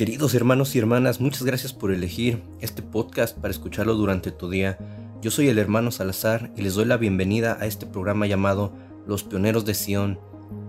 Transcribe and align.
Queridos 0.00 0.34
hermanos 0.34 0.74
y 0.74 0.78
hermanas, 0.78 1.20
muchas 1.20 1.42
gracias 1.42 1.74
por 1.74 1.92
elegir 1.92 2.42
este 2.62 2.80
podcast 2.80 3.36
para 3.36 3.50
escucharlo 3.50 3.92
durante 3.96 4.30
tu 4.30 4.48
día. 4.48 4.78
Yo 5.20 5.30
soy 5.30 5.48
el 5.48 5.58
hermano 5.58 5.90
Salazar 5.90 6.50
y 6.56 6.62
les 6.62 6.72
doy 6.72 6.86
la 6.86 6.96
bienvenida 6.96 7.58
a 7.60 7.66
este 7.66 7.84
programa 7.84 8.26
llamado 8.26 8.72
Los 9.06 9.24
Pioneros 9.24 9.66
de 9.66 9.74
Sion, 9.74 10.18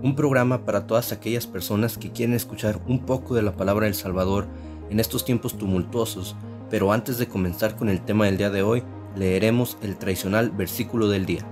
un 0.02 0.18
programa 0.18 0.66
para 0.66 0.86
todas 0.86 1.14
aquellas 1.14 1.48
personas 1.48 1.98
que 1.98 2.12
quieren 2.12 2.36
escuchar 2.36 2.82
un 2.88 3.06
poco 3.06 3.34
de 3.34 3.42
la 3.42 3.54
palabra 3.54 3.86
del 3.86 3.96
Salvador 3.96 4.48
en 4.90 5.00
estos 5.00 5.24
tiempos 5.24 5.58
tumultuosos. 5.58 6.36
Pero 6.70 6.92
antes 6.92 7.18
de 7.18 7.30
comenzar 7.30 7.78
con 7.78 7.88
el 7.88 8.04
tema 8.04 8.26
del 8.26 8.36
día 8.36 8.50
de 8.50 8.64
hoy, 8.64 8.84
leeremos 9.16 9.78
el 9.82 9.96
tradicional 9.98 10.52
versículo 10.52 11.08
del 11.08 11.26
día. 11.26 11.48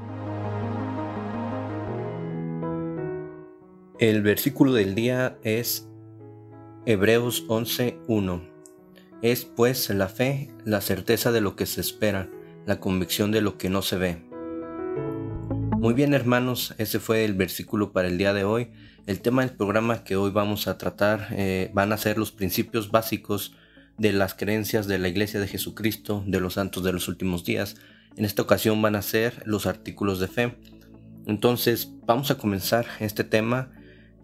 El 3.99 4.21
versículo 4.21 4.73
del 4.73 4.95
día 4.95 5.37
es 5.43 5.88
Hebreos 6.85 7.45
11.1 7.47 8.41
Es 9.21 9.43
pues 9.43 9.89
la 9.89 10.07
fe, 10.07 10.49
la 10.63 10.79
certeza 10.79 11.33
de 11.33 11.41
lo 11.41 11.57
que 11.57 11.65
se 11.65 11.81
espera, 11.81 12.29
la 12.65 12.79
convicción 12.79 13.31
de 13.31 13.41
lo 13.41 13.57
que 13.57 13.69
no 13.69 13.81
se 13.81 13.97
ve. 13.97 14.23
Muy 15.77 15.93
bien 15.93 16.13
hermanos, 16.13 16.73
ese 16.77 16.99
fue 16.99 17.25
el 17.25 17.33
versículo 17.33 17.91
para 17.91 18.07
el 18.07 18.17
día 18.17 18.33
de 18.33 18.45
hoy. 18.45 18.71
El 19.07 19.19
tema 19.19 19.41
del 19.41 19.57
programa 19.57 20.05
que 20.05 20.15
hoy 20.15 20.31
vamos 20.31 20.69
a 20.69 20.77
tratar 20.77 21.27
eh, 21.31 21.69
van 21.73 21.91
a 21.91 21.97
ser 21.97 22.17
los 22.17 22.31
principios 22.31 22.91
básicos 22.91 23.55
de 23.97 24.13
las 24.13 24.33
creencias 24.33 24.87
de 24.87 24.99
la 24.99 25.09
Iglesia 25.09 25.41
de 25.41 25.49
Jesucristo, 25.49 26.23
de 26.27 26.39
los 26.39 26.53
santos 26.53 26.85
de 26.85 26.93
los 26.93 27.09
últimos 27.09 27.43
días. 27.43 27.75
En 28.15 28.23
esta 28.23 28.41
ocasión 28.41 28.81
van 28.81 28.95
a 28.95 29.01
ser 29.01 29.43
los 29.45 29.65
artículos 29.65 30.21
de 30.21 30.29
fe. 30.29 30.55
Entonces 31.25 31.91
vamos 32.05 32.31
a 32.31 32.37
comenzar 32.37 32.85
este 33.01 33.25
tema 33.25 33.73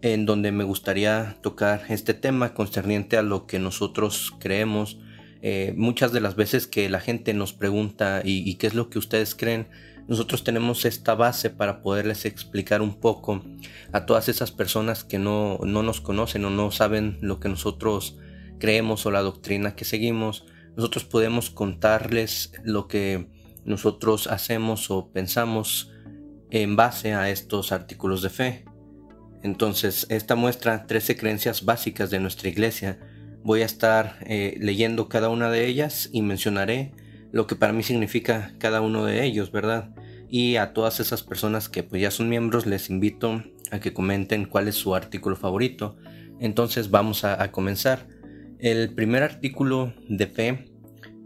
en 0.02 0.26
donde 0.26 0.52
me 0.52 0.64
gustaría 0.64 1.36
tocar 1.42 1.84
este 1.88 2.14
tema 2.14 2.54
concerniente 2.54 3.16
a 3.16 3.22
lo 3.22 3.46
que 3.46 3.58
nosotros 3.58 4.32
creemos. 4.38 4.98
Eh, 5.42 5.74
muchas 5.76 6.12
de 6.12 6.20
las 6.20 6.36
veces 6.36 6.66
que 6.66 6.88
la 6.88 7.00
gente 7.00 7.34
nos 7.34 7.52
pregunta 7.52 8.22
¿y, 8.24 8.54
qué 8.54 8.66
es 8.66 8.74
lo 8.74 8.90
que 8.90 8.98
ustedes 8.98 9.34
creen, 9.34 9.68
nosotros 10.08 10.44
tenemos 10.44 10.84
esta 10.84 11.14
base 11.14 11.50
para 11.50 11.82
poderles 11.82 12.24
explicar 12.24 12.80
un 12.80 13.00
poco 13.00 13.42
a 13.92 14.06
todas 14.06 14.28
esas 14.28 14.52
personas 14.52 15.04
que 15.04 15.18
no, 15.18 15.58
no 15.64 15.82
nos 15.82 16.00
conocen 16.00 16.44
o 16.44 16.50
no 16.50 16.70
saben 16.70 17.18
lo 17.20 17.40
que 17.40 17.48
nosotros 17.48 18.16
creemos 18.58 19.04
o 19.06 19.10
la 19.10 19.22
doctrina 19.22 19.74
que 19.74 19.84
seguimos. 19.84 20.46
Nosotros 20.76 21.04
podemos 21.04 21.50
contarles 21.50 22.52
lo 22.62 22.86
que 22.86 23.28
nosotros 23.64 24.28
hacemos 24.28 24.90
o 24.90 25.10
pensamos 25.10 25.90
en 26.50 26.76
base 26.76 27.14
a 27.14 27.30
estos 27.30 27.72
artículos 27.72 28.22
de 28.22 28.30
fe. 28.30 28.64
Entonces, 29.42 30.06
esta 30.10 30.34
muestra 30.34 30.86
13 30.86 31.16
creencias 31.16 31.64
básicas 31.64 32.10
de 32.10 32.20
nuestra 32.20 32.48
iglesia. 32.48 32.98
Voy 33.42 33.62
a 33.62 33.66
estar 33.66 34.18
eh, 34.26 34.56
leyendo 34.60 35.08
cada 35.08 35.28
una 35.28 35.50
de 35.50 35.66
ellas 35.66 36.08
y 36.12 36.22
mencionaré 36.22 36.92
lo 37.32 37.46
que 37.46 37.54
para 37.54 37.72
mí 37.72 37.82
significa 37.82 38.54
cada 38.58 38.80
uno 38.80 39.04
de 39.04 39.24
ellos, 39.24 39.52
¿verdad? 39.52 39.90
Y 40.28 40.56
a 40.56 40.72
todas 40.72 41.00
esas 41.00 41.22
personas 41.22 41.68
que 41.68 41.82
pues 41.82 42.02
ya 42.02 42.10
son 42.10 42.28
miembros 42.28 42.66
les 42.66 42.90
invito 42.90 43.42
a 43.70 43.78
que 43.78 43.92
comenten 43.92 44.46
cuál 44.46 44.68
es 44.68 44.74
su 44.74 44.94
artículo 44.94 45.36
favorito. 45.36 45.96
Entonces 46.40 46.90
vamos 46.90 47.24
a, 47.24 47.50
comenzar. 47.52 48.08
El 48.58 48.94
primer 48.94 49.22
artículo 49.22 49.94
de 50.08 50.26
fe 50.26 50.70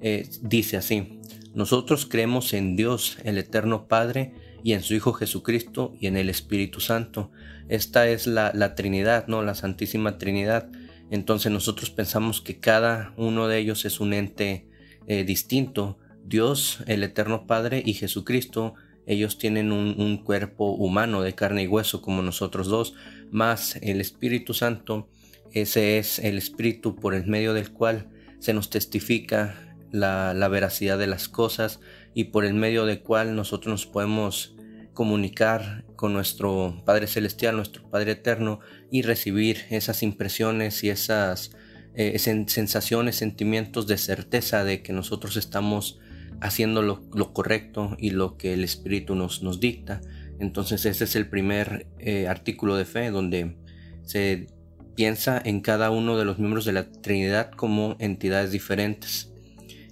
eh, 0.00 0.28
dice 0.42 0.77
así, 0.77 1.20
nosotros 1.55 2.06
creemos 2.06 2.53
en 2.53 2.77
Dios, 2.77 3.19
el 3.25 3.38
Eterno 3.38 3.88
Padre, 3.88 4.33
y 4.62 4.72
en 4.72 4.83
su 4.83 4.94
Hijo 4.94 5.12
Jesucristo 5.12 5.94
y 6.00 6.06
en 6.06 6.16
el 6.16 6.28
Espíritu 6.28 6.80
Santo. 6.80 7.30
Esta 7.69 8.08
es 8.08 8.27
la, 8.27 8.75
Trinidad, 8.75 9.27
¿no? 9.27 9.42
La 9.42 9.55
Santísima 9.55 10.19
Trinidad. 10.19 10.69
Entonces 11.11 11.50
nosotros 11.53 11.91
pensamos 11.91 12.41
que 12.41 12.58
cada 12.58 13.12
uno 13.16 13.48
de 13.48 13.58
ellos 13.58 13.84
es 13.84 14.00
un 14.00 14.12
ente 14.12 14.66
eh, 15.06 15.25
distinto. 15.25 15.98
Dios, 16.25 16.78
el 16.87 17.03
Eterno 17.03 17.47
Padre 17.47 17.82
y 17.84 17.94
Jesucristo, 17.94 18.75
ellos 19.06 19.38
tienen 19.38 19.72
un, 19.72 20.00
un, 20.00 20.19
cuerpo 20.19 20.72
humano 20.72 21.22
de 21.22 21.34
carne 21.34 21.65
y 21.65 21.66
hueso 21.66 22.03
como 22.03 22.22
nosotros 22.22 22.69
dos, 22.69 22.94
más 23.31 23.77
el 23.77 24.00
Espíritu 24.00 24.54
Santo, 24.54 25.09
ese 25.53 25.98
es 25.98 26.19
el 26.21 26.38
Espíritu 26.38 26.94
por 26.94 27.15
el 27.15 27.27
medio 27.27 27.54
del 27.54 27.72
cual 27.72 28.09
se 28.38 28.54
nos 28.54 28.71
testifica 28.71 29.77
la, 29.91 30.32
la 30.34 30.48
veracidad 30.48 30.98
de 30.98 31.09
las 31.09 31.28
cosas 31.28 31.81
y 32.15 32.25
por 32.25 32.44
el 32.44 32.54
medio 32.54 32.87
del 32.87 33.03
cual 33.03 33.37
nosotros 33.37 33.71
nos 33.71 33.87
podemos 33.87 34.56
comunicar 34.94 35.84
con 35.97 36.12
nuestro 36.12 36.82
Padre 36.84 37.06
Celestial, 37.06 37.56
nuestro 37.56 37.88
Padre 37.88 38.12
Eterno 38.12 38.60
y 38.91 39.03
recibir 39.03 39.59
esas 39.71 40.03
impresiones 40.03 40.82
y 40.84 40.91
esas 40.91 41.53
eh, 41.94 42.19
sensaciones, 42.19 43.16
sentimientos 43.16 43.87
de 43.87 43.98
certeza 43.98 44.65
de 44.65 44.82
que 44.82 44.93
nosotros 44.93 45.37
estamos 45.37 45.98
haciendo 46.41 46.82
lo, 46.82 47.32
correcto 47.32 47.97
y 47.98 48.10
lo 48.10 48.37
que 48.37 48.54
el 48.54 48.65
Espíritu 48.65 49.15
nos, 49.15 49.60
dicta. 49.60 50.00
Entonces 50.38 50.87
ese 50.87 51.04
es 51.04 51.16
el 51.16 51.28
primer 51.28 51.87
eh, 51.98 52.28
artículo 52.28 52.77
de 52.77 52.84
fe 52.84 53.10
donde 53.10 53.56
se 54.04 54.47
piensa 54.94 55.41
en 55.44 55.60
cada 55.60 55.91
uno 55.91 56.19
de 56.19 56.25
los 56.25 56.38
miembros 56.38 56.65
de 56.65 56.72
la 56.72 56.91
Trinidad 56.91 57.50
como 57.50 57.97
entidades 57.98 58.53
diferentes. 58.53 59.29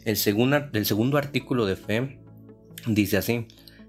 El, 0.08 0.16
segundo 0.16 1.18
artículo 1.18 1.66
de 1.66 1.76
fe 1.76 2.18
dice 2.86 3.18
así, 3.18 3.46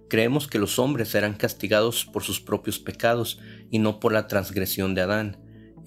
creemos 0.10 0.50
que 0.50 0.60
los 0.60 0.78
hombres 0.78 1.08
serán 1.08 1.34
castigados 1.34 2.04
por 2.04 2.24
sus 2.24 2.42
propios 2.42 2.78
pecados 2.78 3.40
y 3.72 3.80
no 3.80 4.02
por 4.02 4.12
la 4.12 4.28
transgresión 4.28 4.96
de 4.96 5.02
Adán. 5.02 5.38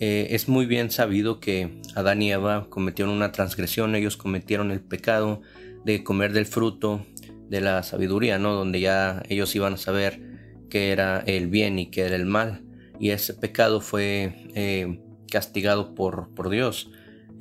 Eh, 0.00 0.28
es 0.31 0.48
muy 0.48 0.65
bien 0.65 0.91
sabido 0.91 1.38
que 1.38 1.82
Adán 1.94 2.22
y 2.22 2.32
Eva 2.32 2.66
cometieron 2.71 3.12
una 3.12 3.31
transgresión, 3.31 3.94
ellos 3.94 4.16
cometieron 4.16 4.71
el 4.71 4.81
pecado 4.81 5.42
de 5.84 6.03
comer 6.03 6.32
del 6.32 6.47
fruto 6.47 7.04
de 7.50 7.60
la 7.60 7.82
sabiduría, 7.82 8.38
¿no? 8.38 8.54
Donde 8.54 8.81
ya 8.81 9.22
ellos 9.28 9.54
iban 9.54 9.75
a 9.75 9.76
saber 9.76 10.19
qué 10.71 10.92
era 10.92 11.22
el 11.26 11.48
bien 11.48 11.78
y 11.78 11.91
qué 11.91 12.06
era 12.06 12.16
el 12.16 12.25
mal. 12.25 12.65
Y 12.98 13.10
ese 13.10 13.34
pecado 13.34 13.82
fue 13.82 14.48
eh, 14.54 14.98
castigado 15.31 15.94
por, 15.94 16.32
por 16.34 16.48
Dios. 16.48 16.91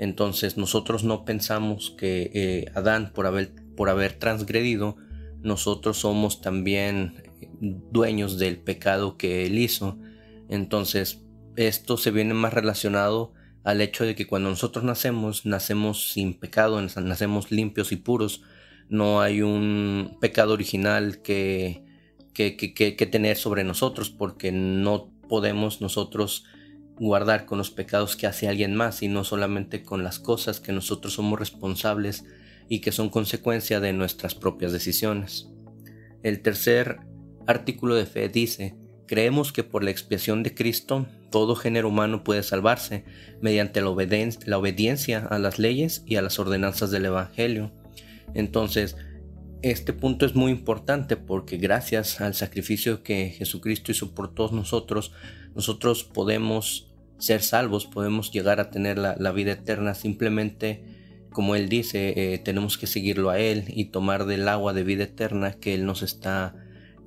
Entonces 0.02 0.58
nosotros 0.58 1.04
no 1.04 1.26
pensamos 1.26 1.94
que 1.96 2.32
eh, 2.34 2.66
Adán 2.74 3.12
por 3.14 3.28
haber, 3.28 3.54
por 3.78 3.88
haber 3.88 4.14
transgredido, 4.14 4.98
nosotros 5.44 5.98
somos 5.98 6.42
también 6.42 7.22
dueños 7.60 8.40
del 8.40 8.58
pecado 8.58 9.16
que 9.16 9.46
él 9.46 9.60
hizo. 9.60 10.00
Entonces 10.50 11.24
esto 11.56 11.98
se 11.98 12.10
viene 12.10 12.34
más 12.34 12.52
relacionado 12.52 13.34
al 13.64 13.80
hecho 13.80 14.04
de 14.04 14.16
que 14.16 14.26
cuando 14.26 14.50
nosotros 14.50 14.84
nacemos, 14.84 15.46
nacemos 15.46 16.10
sin 16.10 16.34
pecado, 16.34 16.82
nacemos 16.82 17.52
limpios 17.52 17.92
y 17.92 17.98
puros. 17.98 18.42
No 18.90 19.22
hay 19.22 19.44
un 19.44 20.18
pecado 20.20 20.54
original 20.54 21.22
que, 21.22 21.86
que, 22.34 22.58
que, 22.58 22.74
que 22.74 23.06
tener 23.06 23.38
sobre 23.38 23.64
nosotros 23.64 24.10
porque 24.10 24.52
no 24.52 25.12
podemos 25.30 25.80
nosotros 25.80 26.46
guardar 27.00 27.46
con 27.46 27.58
los 27.58 27.72
pecados 27.72 28.16
que 28.16 28.28
hace 28.28 28.48
alguien 28.48 28.76
más 28.76 29.02
y 29.02 29.08
no 29.08 29.24
solamente 29.24 29.84
con 29.84 30.04
las 30.04 30.20
cosas 30.20 30.60
que 30.60 30.72
nosotros 30.72 31.14
somos 31.14 31.40
responsables 31.40 32.26
y 32.70 32.80
que 32.80 32.92
son 32.92 33.10
consecuencia 33.10 33.80
de 33.80 33.94
nuestras 33.94 34.36
propias 34.36 34.72
decisiones. 34.72 35.50
El 36.24 36.42
tercer 36.42 37.00
artículo 37.48 37.96
de 37.96 38.06
fe 38.06 38.30
dice, 38.30 38.76
creemos 39.08 39.52
que 39.52 39.64
por 39.64 39.84
la 39.84 39.92
expiación 39.92 40.44
de 40.44 40.54
Cristo 40.54 41.08
todo 41.32 41.56
género 41.56 41.90
humano 41.90 42.24
puede 42.24 42.44
salvarse 42.44 43.04
mediante 43.42 43.82
la, 43.82 43.90
obediencia 43.90 45.26
a 45.26 45.40
las 45.40 45.60
leyes 45.60 46.04
y 46.06 46.18
a 46.18 46.22
las 46.22 46.38
ordenanzas 46.40 46.92
del 46.92 47.06
Evangelio. 47.06 47.72
Entonces, 48.34 48.96
este 49.64 49.94
punto 49.94 50.26
es 50.26 50.36
muy 50.36 50.52
importante 50.52 51.18
porque 51.18 51.58
gracias 51.58 52.22
al 52.22 52.36
sacrificio 52.36 53.04
que 53.04 53.30
Jesucristo 53.30 53.92
hizo 53.92 54.14
por 54.14 54.34
todos 54.34 54.52
nosotros, 54.52 55.12
nosotros 55.56 56.04
podemos 56.04 56.91
ser 57.22 57.44
salvos, 57.44 57.86
podemos 57.86 58.32
llegar 58.32 58.60
a 58.60 58.72
tener 58.72 58.98
la, 58.98 59.32
vida 59.32 59.52
eterna. 59.52 59.94
Simplemente, 59.94 60.84
como 61.32 61.56
Él 61.56 61.70
dice, 61.70 62.14
eh, 62.18 62.40
tenemos 62.40 62.80
que 62.80 62.88
seguirlo 62.88 63.30
a 63.30 63.38
Él 63.40 63.66
y 63.68 63.86
tomar 63.86 64.26
del 64.26 64.48
agua 64.48 64.74
de 64.74 64.84
vida 64.84 65.04
eterna 65.04 65.54
que 65.54 65.76
Él 65.76 65.86
nos 65.86 66.02
está 66.02 66.56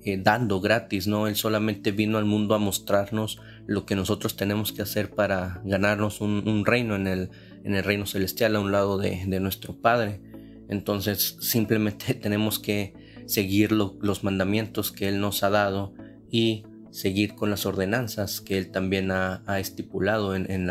eh, 0.04 0.16
dando 0.22 0.60
gratis, 0.60 1.08
¿no? 1.08 1.26
Él 1.26 1.34
solamente 1.34 1.90
vino 1.90 2.16
al 2.16 2.26
mundo 2.26 2.54
a 2.54 2.58
mostrarnos 2.58 3.40
lo 3.66 3.86
que 3.86 3.96
nosotros 3.96 4.36
tenemos 4.36 4.72
que 4.72 4.82
hacer 4.82 5.10
para 5.10 5.60
ganarnos 5.64 6.20
un, 6.20 6.64
reino 6.64 6.94
en 6.94 7.08
el, 7.08 7.30
en 7.64 7.74
el 7.74 7.82
reino 7.82 8.06
celestial 8.06 8.54
a 8.54 8.60
un 8.60 8.70
lado 8.70 8.98
de, 8.98 9.26
nuestro 9.40 9.74
Padre. 9.74 10.20
Entonces 10.68 11.36
simplemente 11.40 12.14
tenemos 12.22 12.60
que 12.60 12.94
seguir 13.26 13.72
los 13.72 14.22
mandamientos 14.22 14.92
que 14.92 15.08
Él 15.08 15.20
nos 15.20 15.42
ha 15.42 15.50
dado 15.50 15.92
y 16.30 16.64
seguir 16.94 17.34
con 17.34 17.50
las 17.50 17.66
ordenanzas 17.66 18.40
que 18.40 18.56
él 18.56 18.70
también 18.70 19.10
ha, 19.10 19.42
estipulado 19.58 20.36
en, 20.36 20.70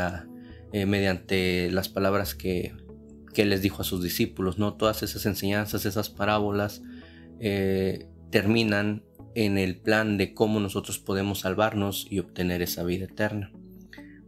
eh, 0.71 0.85
mediante 0.85 1.69
las 1.69 1.89
palabras 1.89 2.33
que, 2.33 2.73
que, 3.33 3.43
les 3.43 3.61
dijo 3.61 3.81
a 3.81 3.85
sus 3.85 4.01
discípulos. 4.01 4.57
¿no? 4.57 4.75
Todas 4.75 5.03
esas 5.03 5.25
enseñanzas, 5.25 5.85
esas 5.85 6.09
parábolas 6.09 6.81
eh, 7.41 8.07
terminan 8.29 9.03
en 9.35 9.57
el 9.57 9.75
plan 9.75 10.17
de 10.17 10.33
cómo 10.33 10.61
nosotros 10.61 10.97
podemos 10.97 11.39
salvarnos 11.41 12.07
y 12.09 12.19
obtener 12.19 12.61
esa 12.61 12.83
vida 12.83 13.03
eterna. 13.03 13.51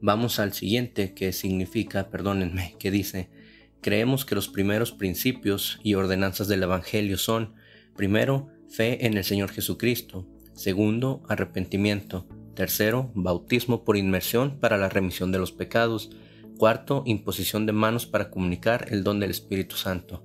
Vamos 0.02 0.40
al 0.40 0.52
siguiente 0.52 1.14
que 1.14 1.32
significa, 1.32 2.10
perdónenme, 2.10 2.76
que 2.80 2.92
dice, 2.92 3.30
creemos 3.80 4.26
que 4.26 4.36
los 4.36 4.50
primeros 4.50 4.92
principios 4.92 5.80
y 5.82 5.94
ordenanzas 5.94 6.50
del 6.50 6.64
Evangelio 6.64 7.18
son, 7.18 7.54
primero, 7.96 8.50
fe 8.68 9.06
en 9.06 9.16
el 9.16 9.24
Señor 9.24 9.50
Jesucristo, 9.52 10.28
segundo, 10.56 11.22
arrepentimiento, 11.28 12.26
tercero, 12.56 13.12
bautismo 13.14 13.84
por 13.84 13.98
inmersión 13.98 14.58
para 14.60 14.78
la 14.78 14.90
remisión 14.90 15.32
de 15.32 15.38
los 15.38 15.52
pecados, 15.52 16.10
cuarto, 16.58 17.04
imposición 17.06 17.66
de 17.66 17.74
manos 17.74 18.06
para 18.06 18.32
comunicar 18.32 18.88
el 18.90 19.04
don 19.04 19.20
del 19.20 19.32
Espíritu 19.32 19.76
Santo. 19.76 20.24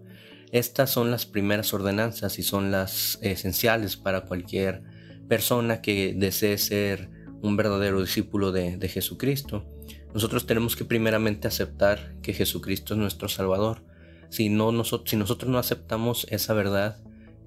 Estas 0.53 0.91
son 0.91 1.11
las 1.11 1.27
primeras 1.27 1.75
ordenanzas 1.75 2.39
y 2.39 2.43
son 2.43 2.71
las 2.71 3.19
esenciales 3.23 3.97
para 3.97 4.23
cualquier 4.23 4.83
persona 5.29 5.81
que 5.81 6.15
desee 6.17 6.59
ser 6.59 7.11
un 7.43 7.57
verdadero 7.57 8.01
discípulo 8.01 8.53
de, 8.53 8.89
Jesucristo. 8.89 9.65
Nosotros 10.13 10.47
tenemos 10.47 10.75
que 10.75 10.85
primeramente 10.85 11.47
aceptar 11.47 12.15
que 12.23 12.33
Jesucristo 12.33 12.95
es 12.95 13.01
nuestro 13.01 13.29
Salvador. 13.29 13.85
Si, 14.29 14.49
no, 14.49 14.73
nosotros, 14.73 15.11
si 15.11 15.17
nosotros 15.17 15.51
no 15.51 15.59
aceptamos 15.59 16.27
esa 16.31 16.53
verdad, 16.55 16.99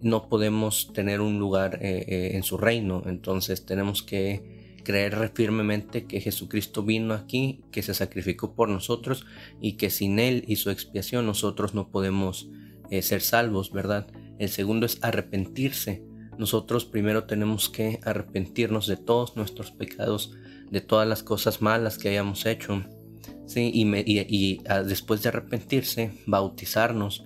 no 0.04 0.28
podemos 0.28 0.92
tener 0.94 1.22
un 1.22 1.40
lugar 1.40 1.80
eh, 1.82 2.06
eh, 2.08 2.32
en 2.36 2.44
su 2.44 2.58
reino. 2.58 3.02
Entonces 3.06 3.66
tenemos 3.66 4.04
que 4.04 4.78
creer 4.84 5.32
firmemente 5.34 6.06
que 6.06 6.20
Jesucristo 6.20 6.84
vino 6.84 7.14
aquí, 7.14 7.62
que 7.72 7.82
se 7.82 7.94
sacrificó 7.94 8.54
por 8.54 8.70
nosotros 8.70 9.26
y 9.62 9.74
que 9.74 9.90
sin 9.90 10.20
Él 10.20 10.44
y 10.48 10.58
su 10.58 10.70
expiación 10.70 11.26
nosotros 11.26 11.74
no 11.74 11.90
podemos 11.90 12.50
eh, 12.92 13.02
ser 13.02 13.22
salvos, 13.22 13.72
¿verdad? 13.72 14.08
El 14.40 14.50
segundo 14.50 14.86
es 14.86 15.00
arrepentirse. 15.02 16.04
Nosotros 16.38 16.86
primero 16.86 17.24
tenemos 17.24 17.70
que 17.70 18.00
arrepentirnos 18.04 18.88
de 18.88 18.98
todos 18.98 19.38
nuestros 19.38 19.72
pecados, 19.72 20.34
de 20.70 20.82
todas 20.82 21.08
las 21.08 21.24
cosas 21.24 21.62
malas 21.62 21.98
que 21.98 22.10
hayamos 22.10 22.46
hecho. 22.46 22.84
¿sí? 23.46 23.72
Y, 23.74 24.62
ah, 24.68 24.84
después 24.84 25.22
de 25.24 25.30
arrepentirse, 25.30 26.12
bautizarnos 26.26 27.24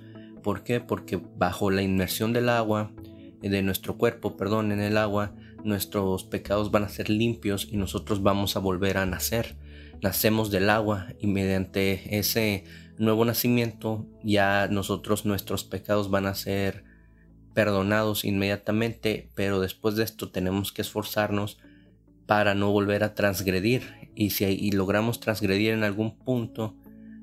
¿Por 0.47 0.63
qué? 0.63 0.79
Porque 0.79 1.17
bajo 1.17 1.71
la 1.71 1.81
inmersión 1.81 2.31
del 2.31 2.47
agua, 2.47 2.93
eh, 3.41 3.49
de 3.49 3.61
nuestro 3.63 3.97
cuerpo, 3.97 4.37
perdón, 4.37 4.71
en 4.71 4.79
el 4.79 4.95
agua, 4.95 5.35
nuestros 5.65 6.23
pecados 6.23 6.71
van 6.71 6.85
a 6.85 6.87
ser 6.87 7.09
limpios 7.09 7.67
y 7.69 7.75
nosotros 7.75 8.23
vamos 8.23 8.55
a 8.55 8.59
volver 8.59 8.97
a 8.97 9.05
nacer. 9.05 9.57
Nacemos 10.01 10.49
del 10.49 10.69
agua 10.69 11.07
y 11.19 11.27
mediante 11.27 12.17
ese 12.17 12.63
nuevo 12.97 13.25
nacimiento 13.25 14.07
ya 14.23 14.69
nosotros 14.71 15.25
nuestros 15.25 15.65
pecados 15.65 16.09
van 16.09 16.25
a 16.25 16.33
ser 16.33 16.85
perdonados 17.53 18.23
inmediatamente, 18.23 19.29
pero 19.35 19.59
después 19.59 19.97
de 19.97 20.05
esto 20.05 20.31
tenemos 20.31 20.71
que 20.71 20.81
esforzarnos 20.81 21.57
para 22.25 22.55
no 22.55 22.71
volver 22.71 23.03
a 23.03 23.15
transgredir 23.15 24.11
y 24.15 24.29
si 24.29 24.71
logramos 24.71 25.19
transgredir 25.19 25.73
en 25.73 25.83
algún 25.83 26.17
punto 26.17 26.77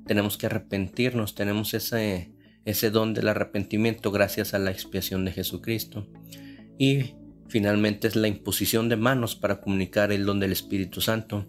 tenemos 0.06 0.36
que 0.36 0.44
arrepentirnos, 0.44 1.34
tenemos 1.34 1.72
ese 1.72 2.33
ese 2.64 2.90
don 2.90 3.14
del 3.14 3.28
arrepentimiento 3.28 4.10
gracias 4.10 4.54
a 4.54 4.58
la 4.58 4.70
expiación 4.70 5.24
de 5.24 5.32
Jesucristo. 5.32 6.06
Y 6.78 7.14
finalmente 7.48 8.08
es 8.08 8.16
la 8.16 8.28
imposición 8.28 8.88
de 8.88 8.96
manos 8.96 9.36
para 9.36 9.60
comunicar 9.60 10.12
el 10.12 10.24
don 10.24 10.40
del 10.40 10.52
Espíritu 10.52 11.00
Santo. 11.00 11.46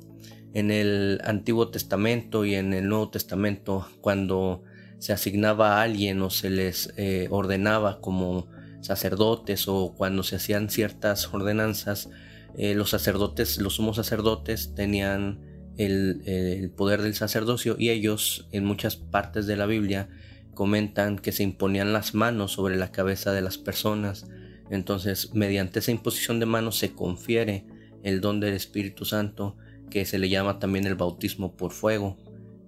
En 0.53 0.71
el 0.71 1.21
Antiguo 1.23 1.69
Testamento 1.69 2.45
y 2.45 2.55
en 2.55 2.73
el 2.73 2.87
Nuevo 2.87 3.09
Testamento, 3.09 3.87
cuando 4.01 4.63
se 4.99 5.13
asignaba 5.13 5.77
a 5.77 5.83
alguien 5.83 6.21
o 6.21 6.29
se 6.29 6.49
les 6.49 6.93
eh, 6.97 7.27
ordenaba 7.29 7.99
como 7.99 8.47
sacerdotes 8.81 9.67
o 9.67 9.93
cuando 9.97 10.23
se 10.23 10.37
hacían 10.37 10.69
ciertas 10.69 11.33
ordenanzas, 11.33 12.09
eh, 12.57 12.73
los 12.75 12.91
sacerdotes, 12.91 13.57
los 13.57 13.75
sumos 13.75 13.97
sacerdotes 13.97 14.73
tenían 14.75 15.39
el, 15.77 16.21
el, 16.25 16.69
poder 16.69 17.01
del 17.01 17.15
sacerdocio 17.15 17.75
y 17.77 17.89
ellos 17.89 18.47
en 18.51 18.63
muchas 18.63 18.95
partes 18.95 19.45
de 19.45 19.57
la 19.57 19.65
Biblia 19.65 20.07
comentan 20.55 21.19
que 21.19 21.31
se 21.31 21.43
imponían 21.43 21.93
las 21.93 22.15
manos 22.15 22.53
sobre 22.53 22.77
la 22.77 22.91
cabeza 22.91 23.31
de 23.31 23.41
las 23.41 23.59
personas. 23.59 24.25
Entonces, 24.71 25.35
mediante 25.35 25.79
esa 25.79 25.91
imposición 25.91 26.39
de 26.39 26.47
manos 26.47 26.77
se 26.77 26.93
confiere 26.93 27.65
el 28.01 28.21
don 28.21 28.39
del 28.39 28.55
Espíritu 28.55 29.05
Santo, 29.05 29.55
que 29.91 30.05
se 30.05 30.17
le 30.17 30.29
llama 30.29 30.57
también 30.57 30.87
el 30.87 30.95
bautismo 30.95 31.55
por 31.55 31.71
fuego. 31.71 32.17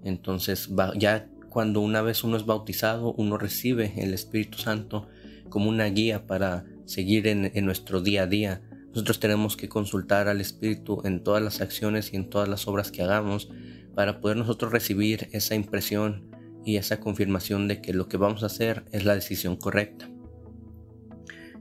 Entonces, 0.03 0.69
ya 0.95 1.27
cuando 1.49 1.81
una 1.81 2.03
vez 2.03 2.23
uno 2.23 2.37
es 2.37 2.45
bautizado, 2.45 3.13
uno 3.13 3.37
recibe 3.37 3.93
el 3.97 4.13
Espíritu 4.13 4.59
Santo 4.59 5.07
como 5.49 5.69
una 5.69 5.85
guía 5.85 6.27
para 6.27 6.65
seguir 6.85 7.27
en, 7.27 7.51
nuestro 7.65 8.01
día 8.01 8.23
a 8.23 8.27
día. 8.27 8.61
Nosotros 8.89 9.19
tenemos 9.19 9.57
que 9.57 9.69
consultar 9.69 10.27
al 10.27 10.41
Espíritu 10.41 11.01
en 11.03 11.23
todas 11.23 11.41
las 11.41 11.61
acciones 11.61 12.13
y 12.13 12.15
en 12.15 12.29
todas 12.29 12.47
las 12.47 12.67
obras 12.67 12.91
que 12.91 13.01
hagamos 13.01 13.49
para 13.95 14.21
poder 14.21 14.37
nosotros 14.37 14.71
recibir 14.71 15.29
esa 15.31 15.55
impresión 15.55 16.36
y 16.67 16.75
esa 16.75 16.99
confirmación 16.99 17.69
de 17.69 17.81
que 17.81 17.93
lo 17.93 18.09
que 18.09 18.17
vamos 18.17 18.43
a 18.43 18.47
hacer 18.47 18.83
es 18.91 19.05
la 19.05 19.15
decisión 19.15 19.55
correcta. 19.55 20.09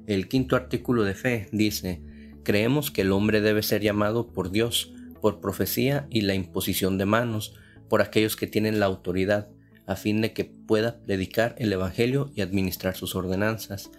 El 0.09 0.27
quinto 0.27 0.57
artículo 0.57 1.05
de 1.05 1.15
fe 1.15 1.47
dice, 1.53 2.03
creemos 2.43 2.91
que 2.91 3.03
el 3.03 3.13
hombre 3.13 3.41
debe 3.41 3.63
ser 3.63 3.83
llamado 3.83 4.33
por 4.33 4.51
Dios, 4.51 4.93
por 5.23 5.41
profecía 5.41 6.09
y 6.11 6.23
la 6.23 6.35
imposición 6.35 6.99
de 6.99 7.07
manos, 7.07 7.55
por 7.89 8.03
aquellos 8.03 8.35
que 8.35 8.49
tienen 8.49 8.81
la 8.81 8.87
autoridad, 8.87 9.49
a 9.87 9.95
fin 9.95 10.21
de 10.23 10.33
que 10.33 10.45
pueda 10.45 10.99
predicar 10.99 11.55
el 11.59 11.73
Evangelio 11.73 12.33
y 12.35 12.41
administrar 12.41 12.97
sus 12.97 13.15
ordenanzas. 13.15 13.93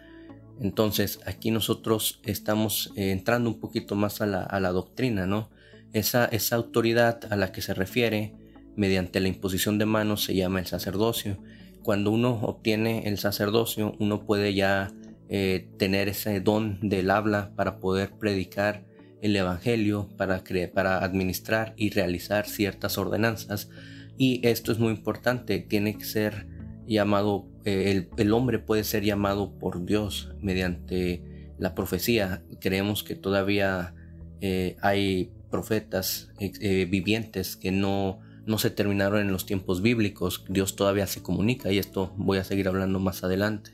Entonces 0.60 1.22
aquí 1.26 1.52
nosotros 1.52 2.20
estamos 2.26 2.92
eh, 2.98 3.12
entrando 3.12 3.50
un 3.50 3.62
poquito 3.62 3.96
más 3.96 4.20
a 4.20 4.26
la, 4.26 4.44
a 4.44 4.60
la 4.60 4.74
doctrina, 4.74 5.26
¿no? 5.26 5.50
Esa, 5.94 6.26
esa 6.26 6.58
autoridad 6.58 7.22
a 7.32 7.38
la 7.38 7.54
que 7.54 7.62
se 7.62 7.74
refiere 7.74 8.34
mediante 8.78 9.20
la 9.20 9.28
imposición 9.28 9.78
de 9.78 9.86
manos 9.86 10.24
se 10.24 10.36
llama 10.36 10.60
el 10.60 10.68
sacerdocio. 10.68 11.38
Cuando 11.84 12.12
uno 12.12 12.40
obtiene 12.44 13.08
el 13.08 13.18
sacerdocio, 13.18 13.96
uno 14.00 14.26
puede 14.26 14.54
ya 14.54 14.94
eh, 15.30 15.68
tener 15.78 16.08
ese 16.08 16.40
don 16.40 16.80
del 16.82 17.10
habla 17.10 17.52
para 17.56 17.80
poder 17.80 18.12
predicar 18.12 18.86
el 19.22 19.36
Evangelio, 19.36 20.08
para, 20.16 20.44
para 20.74 21.04
administrar 21.04 21.74
y 21.76 21.90
realizar 21.90 22.48
ciertas 22.48 22.98
ordenanzas. 22.98 23.70
Y 24.16 24.46
esto 24.48 24.72
es 24.72 24.80
muy 24.80 24.92
importante, 24.92 25.60
tiene 25.60 25.98
que 25.98 26.06
ser 26.06 26.48
llamado, 26.86 27.48
eh, 27.66 28.08
el, 28.16 28.32
hombre 28.32 28.60
puede 28.60 28.84
ser 28.84 29.04
llamado 29.04 29.58
por 29.58 29.84
Dios 29.86 30.32
mediante 30.40 31.24
la 31.58 31.74
profecía. 31.74 32.44
Creemos 32.62 33.04
que 33.04 33.16
todavía 33.16 33.96
eh, 34.40 34.78
hay 34.82 35.32
profetas 35.50 36.30
vivientes 36.40 37.56
que 37.56 37.72
no 37.72 38.20
no 38.48 38.58
se 38.58 38.70
terminaron 38.70 39.22
en 39.22 39.32
los 39.32 39.46
tiempos 39.46 39.82
bíblicos, 39.82 40.46
Dios 40.50 40.76
todavía 40.76 41.06
se 41.06 41.22
comunica 41.22 41.72
y 41.72 41.78
esto 41.78 42.14
voy 42.18 42.38
a 42.38 42.44
seguir 42.44 42.68
hablando 42.68 43.00
más 43.00 43.24
adelante. 43.24 43.72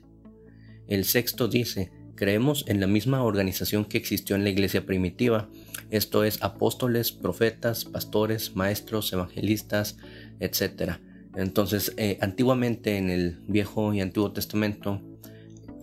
El 0.87 1.05
sexto 1.05 1.47
dice, 1.47 1.91
creemos 2.15 2.65
en 2.67 2.79
la 2.79 2.87
misma 2.87 3.23
organización 3.23 3.85
que 3.85 3.97
existió 3.97 4.35
en 4.35 4.43
la 4.43 4.49
iglesia 4.49 4.85
primitiva, 4.85 5.49
esto 5.91 6.23
es 6.23 6.41
apóstoles, 6.41 7.11
profetas, 7.11 7.85
pastores, 7.85 8.55
maestros, 8.55 9.13
evangelistas, 9.13 9.97
etc. 10.39 10.93
Entonces, 11.35 11.93
eh, 11.97 12.17
antiguamente 12.21 12.97
en 12.97 13.09
el 13.09 13.39
Viejo 13.47 13.93
y 13.93 14.01
Antiguo 14.01 14.31
Testamento 14.31 15.01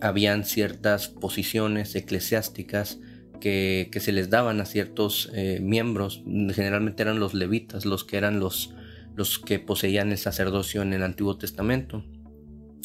habían 0.01 0.43
ciertas 0.43 1.07
posiciones 1.07 1.95
eclesiásticas 1.95 2.99
que, 3.39 3.89
se 3.99 4.11
les 4.11 4.29
daban 4.29 4.61
a 4.61 4.65
ciertos 4.65 5.31
eh, 5.33 5.59
miembros, 5.61 6.23
generalmente 6.25 7.03
eran 7.03 7.19
los 7.19 7.33
levitas, 7.33 7.85
los 7.85 8.03
que 8.03 8.17
eran 8.17 8.39
los, 8.39 8.73
los 9.15 9.39
que 9.39 9.59
poseían 9.59 10.11
el 10.11 10.17
sacerdocio 10.17 10.81
en 10.81 10.93
el 10.93 11.03
Antiguo 11.03 11.37
Testamento. 11.37 12.03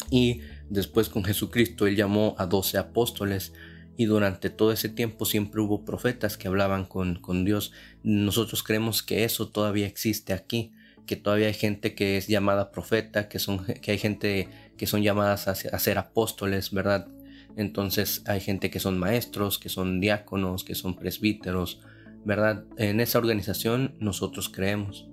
Y 0.09 0.41
después 0.69 1.09
con 1.09 1.23
Jesucristo 1.23 1.87
él 1.87 1.95
llamó 1.95 2.35
a 2.37 2.45
doce 2.45 2.77
apóstoles 2.77 3.53
y 3.97 4.05
durante 4.05 4.49
todo 4.49 4.71
ese 4.71 4.89
tiempo 4.89 5.25
siempre 5.25 5.59
hubo 5.59 5.83
profetas 5.83 6.37
que 6.37 6.47
hablaban 6.47 6.85
con, 6.85 7.15
con 7.15 7.43
Dios. 7.43 7.71
Nosotros 8.03 8.61
creemos 8.63 9.01
que 9.01 9.23
eso 9.23 9.49
todavía 9.49 9.87
existe 9.87 10.33
aquí, 10.33 10.71
que 11.07 11.15
todavía 11.15 11.47
hay 11.47 11.55
gente 11.55 11.95
que 11.95 12.17
es 12.17 12.27
llamada 12.27 12.71
profeta, 12.71 13.27
que, 13.27 13.39
son, 13.39 13.65
que 13.65 13.91
hay 13.91 13.97
gente 13.97 14.49
que 14.77 14.85
son 14.85 15.01
llamadas 15.01 15.47
a, 15.47 15.51
a 15.51 15.79
ser 15.79 15.97
apóstoles, 15.97 16.71
¿verdad? 16.71 17.07
Entonces 17.55 18.21
hay 18.27 18.39
gente 18.39 18.69
que 18.69 18.79
son 18.79 18.99
maestros, 18.99 19.57
que 19.57 19.69
son 19.69 19.99
diáconos, 19.99 20.63
que 20.63 20.75
son 20.75 20.95
presbíteros, 20.95 21.81
¿verdad? 22.23 22.65
En 22.77 22.99
esa 22.99 23.17
organización 23.17 23.95
nosotros 23.99 24.47
creemos. 24.49 25.07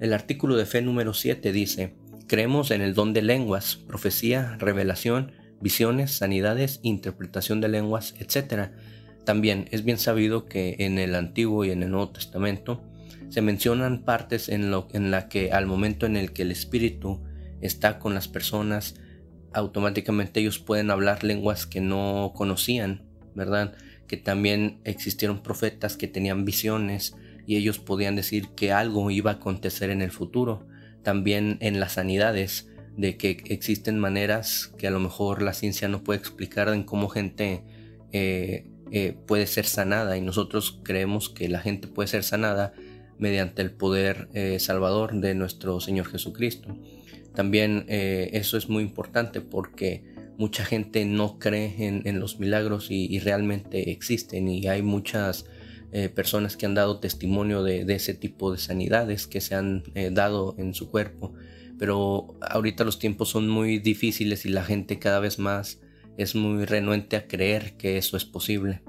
El 0.00 0.12
artículo 0.12 0.56
de 0.56 0.64
fe 0.64 0.80
número 0.80 1.12
7 1.12 1.50
dice, 1.50 1.94
creemos 2.28 2.70
en 2.70 2.82
el 2.82 2.94
don 2.94 3.12
de 3.12 3.22
lenguas, 3.22 3.76
profecía, 3.76 4.56
revelación, 4.58 5.32
visiones, 5.60 6.12
sanidades, 6.12 6.78
interpretación 6.82 7.60
de 7.60 7.68
lenguas, 7.68 8.14
etc. 8.20 8.70
También 9.24 9.66
es 9.72 9.84
bien 9.84 9.98
sabido 9.98 10.46
que 10.46 10.76
en 10.78 10.98
el 10.98 11.16
Antiguo 11.16 11.64
y 11.64 11.70
en 11.72 11.82
el 11.82 11.90
Nuevo 11.90 12.10
Testamento 12.10 12.84
se 13.28 13.42
mencionan 13.42 14.04
partes 14.04 14.48
en, 14.48 14.70
lo, 14.70 14.86
en 14.92 15.10
la 15.10 15.28
que 15.28 15.50
al 15.50 15.66
momento 15.66 16.06
en 16.06 16.16
el 16.16 16.32
que 16.32 16.42
el 16.42 16.52
Espíritu 16.52 17.20
está 17.60 17.98
con 17.98 18.14
las 18.14 18.28
personas, 18.28 18.94
automáticamente 19.52 20.38
ellos 20.38 20.60
pueden 20.60 20.92
hablar 20.92 21.24
lenguas 21.24 21.66
que 21.66 21.80
no 21.80 22.32
conocían, 22.36 23.02
¿verdad? 23.34 23.74
Que 24.06 24.16
también 24.16 24.80
existieron 24.84 25.42
profetas 25.42 25.96
que 25.96 26.06
tenían 26.06 26.44
visiones, 26.44 27.16
y 27.48 27.56
ellos 27.56 27.78
podían 27.78 28.14
decir 28.14 28.50
que 28.50 28.72
algo 28.72 29.10
iba 29.10 29.30
a 29.30 29.34
acontecer 29.34 29.88
en 29.88 30.02
el 30.02 30.10
futuro. 30.10 30.68
También 31.02 31.56
en 31.62 31.80
las 31.80 31.94
sanidades, 31.94 32.68
de 32.94 33.16
que 33.16 33.42
existen 33.46 33.98
maneras 33.98 34.74
que 34.76 34.86
a 34.86 34.90
lo 34.90 35.00
mejor 35.00 35.40
la 35.40 35.54
ciencia 35.54 35.88
no 35.88 36.04
puede 36.04 36.18
explicar 36.18 36.68
en 36.68 36.82
cómo 36.82 37.08
gente 37.08 37.62
eh, 38.12 38.66
eh, 38.90 39.16
puede 39.26 39.46
ser 39.46 39.64
sanada 39.64 40.18
y 40.18 40.20
nosotros 40.20 40.80
creemos 40.82 41.30
que 41.30 41.48
la 41.48 41.60
gente 41.60 41.88
puede 41.88 42.08
ser 42.08 42.22
sanada 42.22 42.74
mediante 43.16 43.62
el 43.62 43.70
poder 43.70 44.28
eh, 44.34 44.58
salvador 44.58 45.18
de 45.18 45.34
nuestro 45.34 45.80
Señor 45.80 46.06
Jesucristo. 46.08 46.76
También 47.34 47.86
eso 47.88 48.58
es 48.58 48.68
muy 48.68 48.82
importante 48.82 49.40
porque 49.40 50.02
mucha 50.36 50.64
gente 50.64 51.04
no 51.04 51.38
cree 51.38 51.76
en, 51.78 52.20
los 52.20 52.40
milagros 52.40 52.88
y, 52.90 53.16
realmente 53.20 53.92
existen 53.92 54.48
y 54.48 54.66
hay 54.66 54.82
muchas 54.82 55.46
personas 56.14 56.56
que 56.56 56.66
han 56.66 56.74
dado 56.74 57.00
testimonio 57.00 57.62
de, 57.62 57.84
ese 57.94 58.14
tipo 58.14 58.52
de 58.52 58.58
sanidades 58.58 59.26
que 59.26 59.40
se 59.40 59.54
han 59.54 59.84
dado 60.12 60.54
en 60.58 60.74
su 60.74 60.90
cuerpo 60.90 61.34
pero 61.78 62.36
ahorita 62.40 62.84
los 62.84 62.98
tiempos 62.98 63.30
son 63.30 63.48
muy 63.48 63.78
difíciles 63.78 64.44
y 64.44 64.48
la 64.50 64.64
gente 64.64 64.98
cada 64.98 65.20
vez 65.20 65.38
más 65.38 65.80
es 66.16 66.34
muy 66.34 66.64
renuente 66.64 67.16
a 67.16 67.28
creer 67.28 67.76
que 67.76 67.96
eso 67.96 68.16
es 68.16 68.24
posible. 68.24 68.82